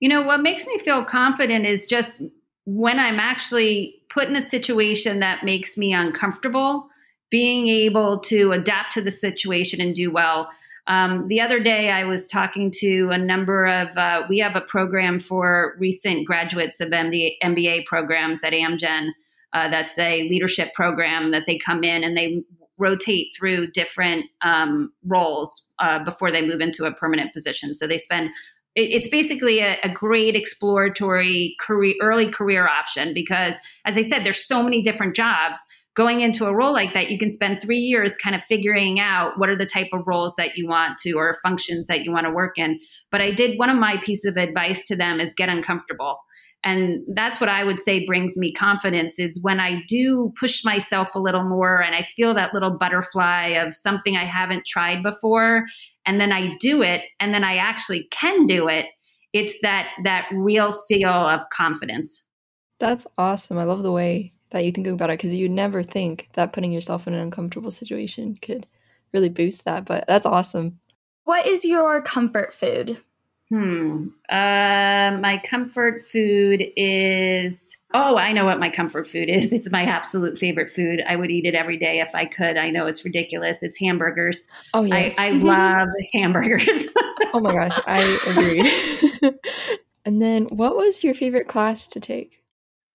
You 0.00 0.08
know, 0.08 0.22
what 0.22 0.40
makes 0.40 0.66
me 0.66 0.78
feel 0.78 1.04
confident 1.04 1.66
is 1.66 1.86
just 1.86 2.22
when 2.66 2.98
I'm 2.98 3.18
actually 3.18 3.96
put 4.14 4.28
in 4.28 4.36
a 4.36 4.40
situation 4.40 5.18
that 5.18 5.44
makes 5.44 5.76
me 5.76 5.92
uncomfortable, 5.92 6.88
being 7.30 7.66
able 7.66 8.20
to 8.20 8.52
adapt 8.52 8.92
to 8.92 9.02
the 9.02 9.10
situation 9.10 9.80
and 9.80 9.94
do 9.94 10.10
well. 10.10 10.48
Um, 10.86 11.26
the 11.26 11.40
other 11.40 11.60
day, 11.60 11.90
I 11.90 12.04
was 12.04 12.28
talking 12.28 12.70
to 12.78 13.10
a 13.10 13.18
number 13.18 13.66
of, 13.66 13.96
uh, 13.96 14.22
we 14.28 14.38
have 14.38 14.54
a 14.54 14.60
program 14.60 15.18
for 15.18 15.74
recent 15.80 16.26
graduates 16.26 16.80
of 16.80 16.90
MBA, 16.90 17.32
MBA 17.42 17.86
programs 17.86 18.44
at 18.44 18.52
Amgen. 18.52 19.08
Uh, 19.52 19.68
that's 19.68 19.98
a 19.98 20.28
leadership 20.28 20.72
program 20.74 21.32
that 21.32 21.44
they 21.46 21.58
come 21.58 21.82
in 21.82 22.04
and 22.04 22.16
they 22.16 22.44
rotate 22.78 23.28
through 23.36 23.68
different 23.68 24.26
um, 24.42 24.92
roles 25.06 25.68
uh, 25.78 26.02
before 26.04 26.30
they 26.30 26.42
move 26.42 26.60
into 26.60 26.84
a 26.84 26.92
permanent 26.92 27.32
position. 27.32 27.72
So 27.72 27.86
they 27.86 27.98
spend 27.98 28.30
it's 28.76 29.08
basically 29.08 29.60
a, 29.60 29.78
a, 29.84 29.88
great 29.88 30.34
exploratory 30.34 31.56
career 31.60 31.94
early 32.00 32.28
career 32.30 32.66
option 32.68 33.14
because 33.14 33.54
as 33.84 33.96
i 33.96 34.02
said 34.02 34.24
there's 34.24 34.44
so 34.44 34.62
many 34.62 34.82
different 34.82 35.14
jobs. 35.16 35.60
Going 35.96 36.22
into 36.22 36.46
a 36.46 36.52
role 36.52 36.72
like 36.72 36.92
that 36.92 37.08
you 37.08 37.20
can 37.20 37.30
spend 37.30 37.62
three 37.62 37.78
years 37.78 38.16
kind 38.16 38.34
of 38.34 38.42
figuring 38.42 38.98
out 38.98 39.38
what 39.38 39.48
are 39.48 39.56
the 39.56 39.64
type 39.64 39.90
of 39.92 40.08
roles 40.08 40.34
that 40.36 40.56
you 40.56 40.66
want 40.66 40.98
to 40.98 41.12
or 41.12 41.38
functions 41.40 41.86
that 41.86 42.04
you 42.04 42.10
want 42.10 42.26
to 42.26 42.32
work 42.32 42.58
in. 42.58 42.80
But 43.12 43.20
i 43.20 43.30
did 43.30 43.58
one 43.60 43.70
of 43.70 43.78
my 43.78 43.98
pieces 44.04 44.24
of 44.24 44.36
advice 44.36 44.84
to 44.88 44.96
them 44.96 45.20
is 45.20 45.32
get 45.34 45.48
uncomfortable 45.48 46.18
and 46.64 47.02
that's 47.14 47.40
what 47.40 47.48
i 47.48 47.62
would 47.62 47.78
say 47.78 48.04
brings 48.04 48.36
me 48.36 48.52
confidence 48.52 49.18
is 49.18 49.38
when 49.42 49.60
i 49.60 49.82
do 49.88 50.32
push 50.38 50.64
myself 50.64 51.14
a 51.14 51.20
little 51.20 51.44
more 51.44 51.80
and 51.80 51.94
i 51.94 52.06
feel 52.16 52.34
that 52.34 52.54
little 52.54 52.70
butterfly 52.70 53.48
of 53.48 53.76
something 53.76 54.16
i 54.16 54.24
haven't 54.24 54.66
tried 54.66 55.02
before 55.02 55.66
and 56.06 56.20
then 56.20 56.32
i 56.32 56.56
do 56.58 56.82
it 56.82 57.02
and 57.20 57.32
then 57.32 57.44
i 57.44 57.56
actually 57.56 58.08
can 58.10 58.46
do 58.46 58.68
it 58.68 58.86
it's 59.34 59.60
that 59.60 59.88
that 60.04 60.28
real 60.32 60.72
feel 60.88 61.10
of 61.10 61.42
confidence. 61.50 62.26
That's 62.78 63.06
awesome. 63.18 63.58
I 63.58 63.64
love 63.64 63.82
the 63.82 63.92
way 63.92 64.32
that 64.50 64.64
you 64.64 64.72
think 64.72 64.86
about 64.86 65.10
it 65.10 65.18
because 65.18 65.34
you 65.34 65.48
never 65.48 65.82
think 65.82 66.28
that 66.34 66.52
putting 66.52 66.72
yourself 66.72 67.06
in 67.06 67.14
an 67.14 67.20
uncomfortable 67.20 67.72
situation 67.72 68.38
could 68.40 68.66
really 69.12 69.28
boost 69.28 69.64
that 69.64 69.84
but 69.84 70.04
that's 70.06 70.24
awesome. 70.24 70.78
What 71.24 71.46
is 71.46 71.64
your 71.64 72.00
comfort 72.00 72.54
food 72.54 73.00
Hmm. 73.50 74.06
Uh, 74.30 75.18
my 75.20 75.40
comfort 75.44 76.06
food 76.06 76.64
is. 76.76 77.76
Oh, 77.92 78.16
I 78.16 78.32
know 78.32 78.44
what 78.44 78.58
my 78.58 78.70
comfort 78.70 79.06
food 79.06 79.28
is. 79.28 79.52
It's 79.52 79.70
my 79.70 79.84
absolute 79.84 80.38
favorite 80.38 80.72
food. 80.72 81.02
I 81.06 81.16
would 81.16 81.30
eat 81.30 81.44
it 81.44 81.54
every 81.54 81.76
day 81.76 82.00
if 82.00 82.14
I 82.14 82.24
could. 82.24 82.56
I 82.56 82.70
know 82.70 82.86
it's 82.86 83.04
ridiculous. 83.04 83.62
It's 83.62 83.78
hamburgers. 83.78 84.46
Oh 84.72 84.82
yes, 84.82 85.16
I, 85.18 85.28
I 85.28 85.30
love 85.32 85.88
hamburgers. 86.12 86.88
oh 87.32 87.40
my 87.40 87.52
gosh, 87.52 87.78
I 87.86 88.18
agree. 88.26 89.32
and 90.04 90.20
then, 90.20 90.46
what 90.46 90.76
was 90.76 91.04
your 91.04 91.14
favorite 91.14 91.48
class 91.48 91.86
to 91.88 92.00
take? 92.00 92.42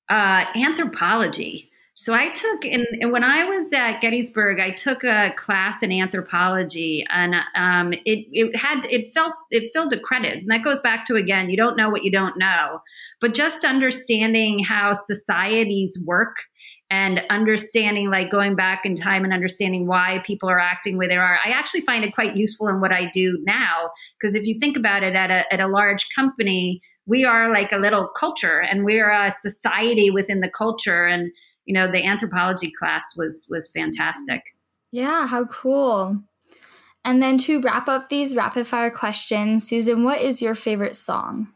Uh, 0.10 0.46
anthropology. 0.56 1.69
So 2.00 2.14
I 2.14 2.30
took, 2.30 2.64
and, 2.64 2.88
when 3.12 3.26
I 3.26 3.44
was 3.44 3.74
at 3.74 4.00
Gettysburg, 4.00 4.62
I 4.62 4.72
took 4.72 5.04
a 5.04 5.34
class 5.36 5.84
in 5.84 5.92
anthropology, 5.92 7.06
and 7.10 7.36
um, 7.56 7.92
it 7.92 8.26
it 8.32 8.56
had 8.56 8.86
it 8.86 9.14
felt 9.14 9.34
it 9.52 9.70
filled 9.74 9.92
a 9.92 10.00
credit, 10.00 10.38
and 10.38 10.50
that 10.50 10.64
goes 10.64 10.80
back 10.80 11.06
to 11.08 11.18
again, 11.18 11.50
you 11.50 11.58
don't 11.58 11.76
know 11.76 11.90
what 11.90 12.06
you 12.06 12.12
don't 12.12 12.38
know, 12.38 12.80
but 13.20 13.34
just 13.34 13.66
understanding 13.66 14.60
how 14.64 14.94
societies 14.94 16.02
work 16.06 16.46
and 16.90 17.22
understanding 17.30 18.10
like 18.10 18.32
going 18.32 18.56
back 18.56 18.86
in 18.86 18.96
time 18.96 19.26
and 19.26 19.34
understanding 19.34 19.86
why 19.86 20.24
people 20.26 20.50
are 20.50 20.58
acting 20.58 20.98
where 20.98 21.08
they 21.08 21.18
are 21.18 21.38
i 21.46 21.50
actually 21.52 21.82
find 21.82 22.04
it 22.04 22.16
quite 22.16 22.36
useful 22.36 22.68
in 22.68 22.82
what 22.82 22.92
i 22.92 23.08
do 23.14 23.38
now. 23.44 23.92
Because 24.18 24.34
if 24.34 24.44
you 24.44 24.60
think 24.60 24.76
about 24.76 25.04
it 25.04 25.16
at 25.16 25.30
a, 25.30 25.54
at 25.54 25.60
a 25.60 25.68
large 25.68 26.10
company 26.16 26.82
we 27.10 27.26
are 27.26 27.52
like 27.52 27.72
a 27.72 27.78
little 27.78 28.08
culture 28.08 28.62
and 28.62 28.86
we're 28.86 29.10
a 29.10 29.32
society 29.32 30.12
within 30.12 30.42
the 30.42 30.50
culture. 30.50 31.08
And 31.08 31.32
you 31.70 31.74
know, 31.74 31.86
the 31.86 32.04
anthropology 32.04 32.72
class 32.72 33.16
was 33.16 33.46
was 33.48 33.70
fantastic. 33.72 34.42
Yeah, 34.92 35.28
how 35.28 35.46
cool. 35.46 36.20
And 37.06 37.22
then 37.22 37.38
to 37.40 37.62
wrap 37.62 37.88
up 37.88 38.10
these 38.10 38.36
rapid 38.36 38.66
fire 38.66 38.90
questions, 38.90 39.70
Susan, 39.70 40.04
what 40.04 40.20
is 40.20 40.42
your 40.42 40.56
favorite 40.56 40.96
song? 40.96 41.50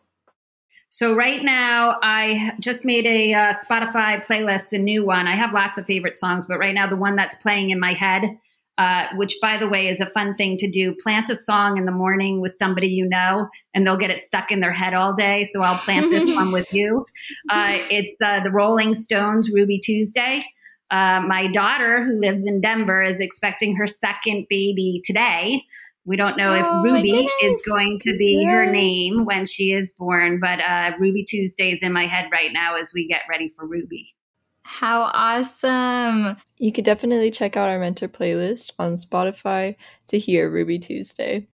So 0.92 1.16
right 1.16 1.44
now, 1.44 1.98
I 2.04 2.52
just 2.60 2.86
made 2.86 3.08
a 3.08 3.34
uh, 3.34 3.54
Spotify 3.68 4.24
playlist, 4.24 4.72
a 4.72 4.78
new 4.78 5.04
one. 5.04 5.28
I 5.28 5.36
have 5.36 5.52
lots 5.52 5.80
of 5.80 5.88
favorite 5.88 6.16
songs, 6.16 6.46
but 6.46 6.60
right 6.60 6.76
now, 6.76 6.86
the 6.86 6.96
one 6.96 7.16
that's 7.16 7.34
playing 7.42 7.72
in 7.72 7.80
my 7.80 7.94
head 7.94 8.38
uh, 8.78 9.08
which 9.16 9.36
by 9.42 9.58
the 9.58 9.68
way 9.68 9.88
is 9.88 10.00
a 10.02 10.06
fun 10.08 10.36
thing 10.36 10.58
to 10.58 10.70
do. 10.70 10.96
Plant 11.02 11.30
a 11.30 11.36
song 11.36 11.78
in 11.78 11.86
the 11.86 11.92
morning 11.92 12.42
with 12.42 12.54
somebody 12.54 12.88
you 12.88 13.08
know, 13.08 13.48
and 13.74 13.86
they'll 13.86 13.98
get 13.98 14.10
it 14.10 14.20
stuck 14.20 14.52
in 14.52 14.60
their 14.60 14.74
head 14.74 14.94
all 14.94 15.14
day. 15.14 15.44
So 15.52 15.62
I'll 15.62 15.78
plant 15.78 16.10
this 16.10 16.26
one 16.36 16.52
with 16.52 16.74
you. 16.74 17.06
Uh, 17.50 17.78
it's 17.90 18.18
uh, 18.24 18.42
the 18.44 18.52
Rolling 18.52 18.96
Stones 18.96 19.50
Ruby 19.52 19.80
Tuesday. 19.80 20.44
Uh, 20.92 21.22
my 21.22 21.48
daughter, 21.48 22.04
who 22.04 22.20
lives 22.20 22.46
in 22.46 22.62
Denver, 22.62 23.04
is 23.04 23.20
expecting 23.20 23.76
her 23.76 23.88
second 23.88 24.48
baby 24.50 25.02
today. 25.04 25.64
We 26.06 26.18
don't 26.18 26.38
know 26.38 26.52
oh, 26.52 26.56
if 26.56 26.84
Ruby 26.84 27.30
is 27.42 27.62
going 27.66 28.00
to 28.02 28.18
be 28.18 28.44
her 28.44 28.70
name 28.70 29.24
when 29.24 29.46
she 29.46 29.72
is 29.72 29.94
born, 29.98 30.40
but 30.40 30.60
uh, 30.60 30.92
Ruby 31.00 31.24
Tuesday 31.24 31.72
is 31.72 31.82
in 31.82 31.94
my 31.94 32.08
head 32.08 32.26
right 32.32 32.52
now 32.52 32.76
as 32.76 32.92
we 32.94 33.08
get 33.08 33.22
ready 33.30 33.50
for 33.50 33.66
Ruby. 33.66 34.14
How 34.64 35.12
awesome! 35.14 36.38
You 36.58 36.72
could 36.72 36.86
definitely 36.86 37.32
check 37.32 37.56
out 37.58 37.70
our 37.70 37.80
mentor 37.80 38.08
playlist 38.08 38.72
on 38.80 38.94
Spotify 38.94 39.76
to 40.08 40.18
hear 40.18 40.50
Ruby 40.50 40.80
Tuesday. 40.80 41.48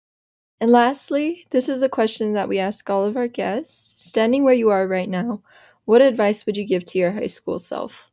And 0.60 0.70
lastly, 0.70 1.46
this 1.50 1.68
is 1.68 1.82
a 1.82 1.88
question 1.88 2.32
that 2.34 2.48
we 2.48 2.58
ask 2.58 2.88
all 2.90 3.04
of 3.04 3.16
our 3.16 3.28
guests. 3.28 3.94
Standing 4.04 4.44
where 4.44 4.54
you 4.54 4.70
are 4.70 4.86
right 4.86 5.08
now, 5.08 5.42
what 5.84 6.02
advice 6.02 6.44
would 6.46 6.56
you 6.56 6.66
give 6.66 6.84
to 6.86 6.98
your 6.98 7.12
high 7.12 7.26
school 7.26 7.58
self? 7.58 8.10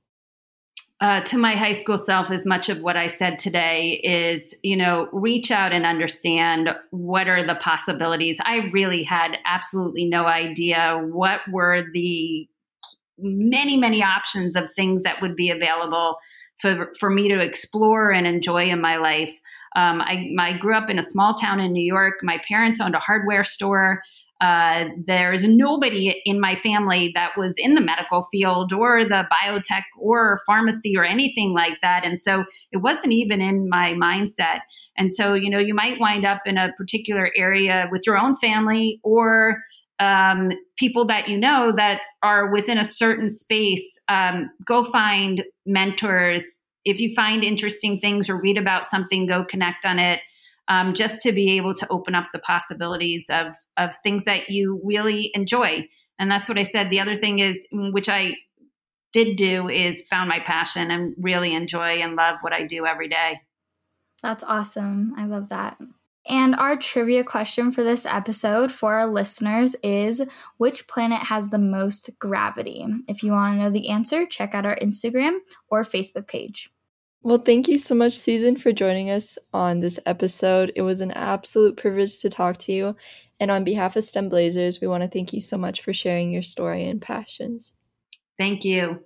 Uh, 1.02 1.20
to 1.22 1.38
my 1.38 1.56
high 1.56 1.74
school 1.74 1.98
self, 1.98 2.32
as 2.32 2.46
much 2.46 2.70
of 2.70 2.82
what 2.82 2.96
I 2.96 3.08
said 3.08 3.38
today 3.38 4.00
is, 4.04 4.56
you 4.64 4.78
know, 4.78 5.10
reach 5.12 5.52
out 5.52 5.74
and 5.74 5.86
understand 5.86 6.70
what 6.92 7.28
are 7.28 7.46
the 7.46 7.56
possibilities. 7.56 8.38
I 8.46 8.70
really 8.72 9.04
had 9.04 9.38
absolutely 9.46 10.06
no 10.06 10.26
idea 10.26 11.02
what 11.04 11.42
were 11.52 11.84
the 11.94 12.48
many, 13.18 13.78
many 13.78 14.04
options 14.04 14.56
of 14.56 14.70
things 14.76 15.04
that 15.04 15.22
would 15.22 15.36
be 15.36 15.50
available 15.50 16.18
for, 16.60 16.94
for 17.00 17.10
me 17.10 17.28
to 17.28 17.40
explore 17.40 18.12
and 18.12 18.26
enjoy 18.26 18.70
in 18.70 18.82
my 18.82 18.98
life. 18.98 19.40
Um, 19.76 20.02
I, 20.02 20.30
I, 20.40 20.54
grew 20.58 20.76
up 20.76 20.90
in 20.90 20.98
a 20.98 21.04
small 21.04 21.34
town 21.34 21.60
in 21.60 21.74
New 21.74 21.84
York. 21.84 22.16
My 22.24 22.40
parents 22.48 22.80
owned 22.80 22.96
a 22.96 23.00
hardware 23.00 23.44
store. 23.44 24.02
Uh, 24.40 24.86
there's 25.06 25.44
nobody 25.44 26.22
in 26.26 26.40
my 26.40 26.56
family 26.56 27.12
that 27.14 27.32
was 27.38 27.56
in 27.58 27.74
the 27.74 27.82
medical 27.82 28.28
field 28.32 28.72
or 28.74 29.04
the 29.04 29.26
biotech 29.32 29.84
or 30.00 30.42
pharmacy 30.46 30.96
or 30.96 31.04
anything 31.04 31.54
like 31.54 31.80
that. 31.82 32.06
And 32.06 32.22
so 32.22 32.46
it 32.72 32.78
wasn't 32.78 33.14
even 33.14 33.42
in 33.42 33.70
my 33.70 33.94
mindset. 33.94 34.60
And 34.98 35.12
so, 35.12 35.34
you 35.34 35.50
know, 35.50 35.60
you 35.60 35.74
might 35.74 36.00
wind 36.00 36.26
up 36.26 36.42
in 36.46 36.58
a 36.58 36.72
particular 36.78 37.32
area 37.36 37.88
with 37.92 38.04
your 38.06 38.18
own 38.18 38.36
family 38.36 39.00
or 39.04 39.58
um, 40.00 40.52
people 40.78 41.06
that 41.08 41.28
you 41.30 41.38
know 41.38 41.72
that 41.72 42.00
are 42.22 42.52
within 42.52 42.78
a 42.78 42.84
certain 42.84 43.30
space, 43.30 44.00
um, 44.10 44.50
go 44.66 44.84
find 44.84 45.44
mentors. 45.66 46.44
If 46.84 47.00
you 47.00 47.14
find 47.16 47.44
interesting 47.44 48.00
things 48.00 48.30
or 48.30 48.40
read 48.40 48.58
about 48.58 48.86
something, 48.86 49.26
go 49.26 49.44
connect 49.44 49.86
on 49.86 50.00
it. 50.00 50.20
Um, 50.68 50.96
just 50.96 51.22
to 51.22 51.32
be 51.32 51.58
able 51.58 51.76
to 51.76 51.88
open 51.92 52.16
up 52.16 52.30
the 52.34 52.40
possibilities 52.40 53.28
of 53.30 53.54
of 53.78 53.96
things 54.04 54.26
that 54.26 54.50
you 54.50 54.82
really 54.84 55.32
enjoy. 55.34 55.88
And 56.18 56.32
that's 56.32 56.50
what 56.50 56.58
I 56.58 56.64
said. 56.64 56.90
The 56.90 57.00
other 57.00 57.20
thing 57.20 57.40
is, 57.40 57.66
which 57.72 58.10
I 58.10 58.36
did 59.14 59.38
do, 59.38 59.70
is 59.70 60.02
found 60.10 60.28
my 60.28 60.40
passion 60.40 60.92
and 60.92 61.14
really 61.20 61.54
enjoy 61.54 62.02
and 62.02 62.16
love 62.16 62.38
what 62.42 62.54
I 62.54 62.64
do 62.64 62.86
every 62.86 63.08
day. 63.08 63.42
That's 64.22 64.44
awesome. 64.44 65.14
I 65.18 65.26
love 65.26 65.50
that. 65.50 65.78
And 66.28 66.56
our 66.56 66.76
trivia 66.76 67.24
question 67.24 67.72
for 67.72 67.84
this 67.84 68.06
episode 68.06 68.72
for 68.72 68.96
our 68.96 69.08
listeners 69.08 69.76
is 69.84 70.26
Which 70.58 70.88
planet 70.88 71.20
has 71.20 71.50
the 71.50 71.60
most 71.60 72.10
gravity? 72.20 72.86
If 73.08 73.22
you 73.22 73.32
want 73.32 73.56
to 73.56 73.64
know 73.64 73.70
the 73.70 73.90
answer, 73.90 74.26
check 74.26 74.56
out 74.56 74.66
our 74.66 74.78
Instagram 74.78 75.38
or 75.70 75.84
Facebook 75.84 76.28
page. 76.28 76.72
Well, 77.22 77.40
thank 77.40 77.68
you 77.68 77.80
so 77.80 77.96
much, 77.96 78.18
Susan, 78.18 78.56
for 78.56 78.72
joining 78.72 79.10
us 79.10 79.38
on 79.52 79.80
this 79.80 80.00
episode. 80.06 80.72
It 80.76 80.84
was 80.84 81.02
an 81.02 81.12
absolute 81.12 81.76
privilege 81.76 82.20
to 82.20 82.30
talk 82.30 82.58
to 82.60 82.72
you. 82.72 82.96
And 83.40 83.50
on 83.50 83.64
behalf 83.64 83.96
of 83.96 84.04
STEM 84.04 84.30
Blazers, 84.30 84.80
we 84.80 84.88
want 84.88 85.04
to 85.04 85.10
thank 85.10 85.34
you 85.34 85.42
so 85.42 85.58
much 85.58 85.82
for 85.82 85.92
sharing 85.92 86.32
your 86.32 86.44
story 86.44 86.88
and 86.88 87.02
passions. 87.02 87.74
Thank 88.38 88.64
you. 88.64 89.00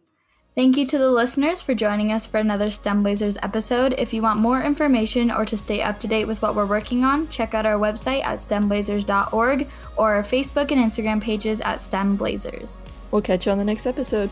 Thank 0.59 0.75
you 0.75 0.85
to 0.87 0.97
the 0.97 1.09
listeners 1.09 1.61
for 1.61 1.73
joining 1.73 2.11
us 2.11 2.25
for 2.25 2.37
another 2.37 2.69
STEM 2.69 3.01
Blazers 3.01 3.37
episode. 3.41 3.95
If 3.97 4.13
you 4.13 4.21
want 4.21 4.41
more 4.41 4.61
information 4.61 5.31
or 5.31 5.45
to 5.45 5.55
stay 5.55 5.81
up 5.81 6.01
to 6.01 6.07
date 6.09 6.25
with 6.25 6.41
what 6.41 6.53
we're 6.53 6.65
working 6.65 7.05
on, 7.05 7.29
check 7.29 7.53
out 7.53 7.65
our 7.65 7.79
website 7.79 8.25
at 8.25 8.39
stemblazers.org 8.39 9.69
or 9.95 10.15
our 10.15 10.21
Facebook 10.21 10.69
and 10.73 10.81
Instagram 10.81 11.21
pages 11.21 11.61
at 11.61 11.81
STEM 11.81 12.17
Blazers. 12.17 12.83
We'll 13.09 13.21
catch 13.21 13.45
you 13.45 13.53
on 13.53 13.57
the 13.57 13.63
next 13.63 13.85
episode. 13.85 14.29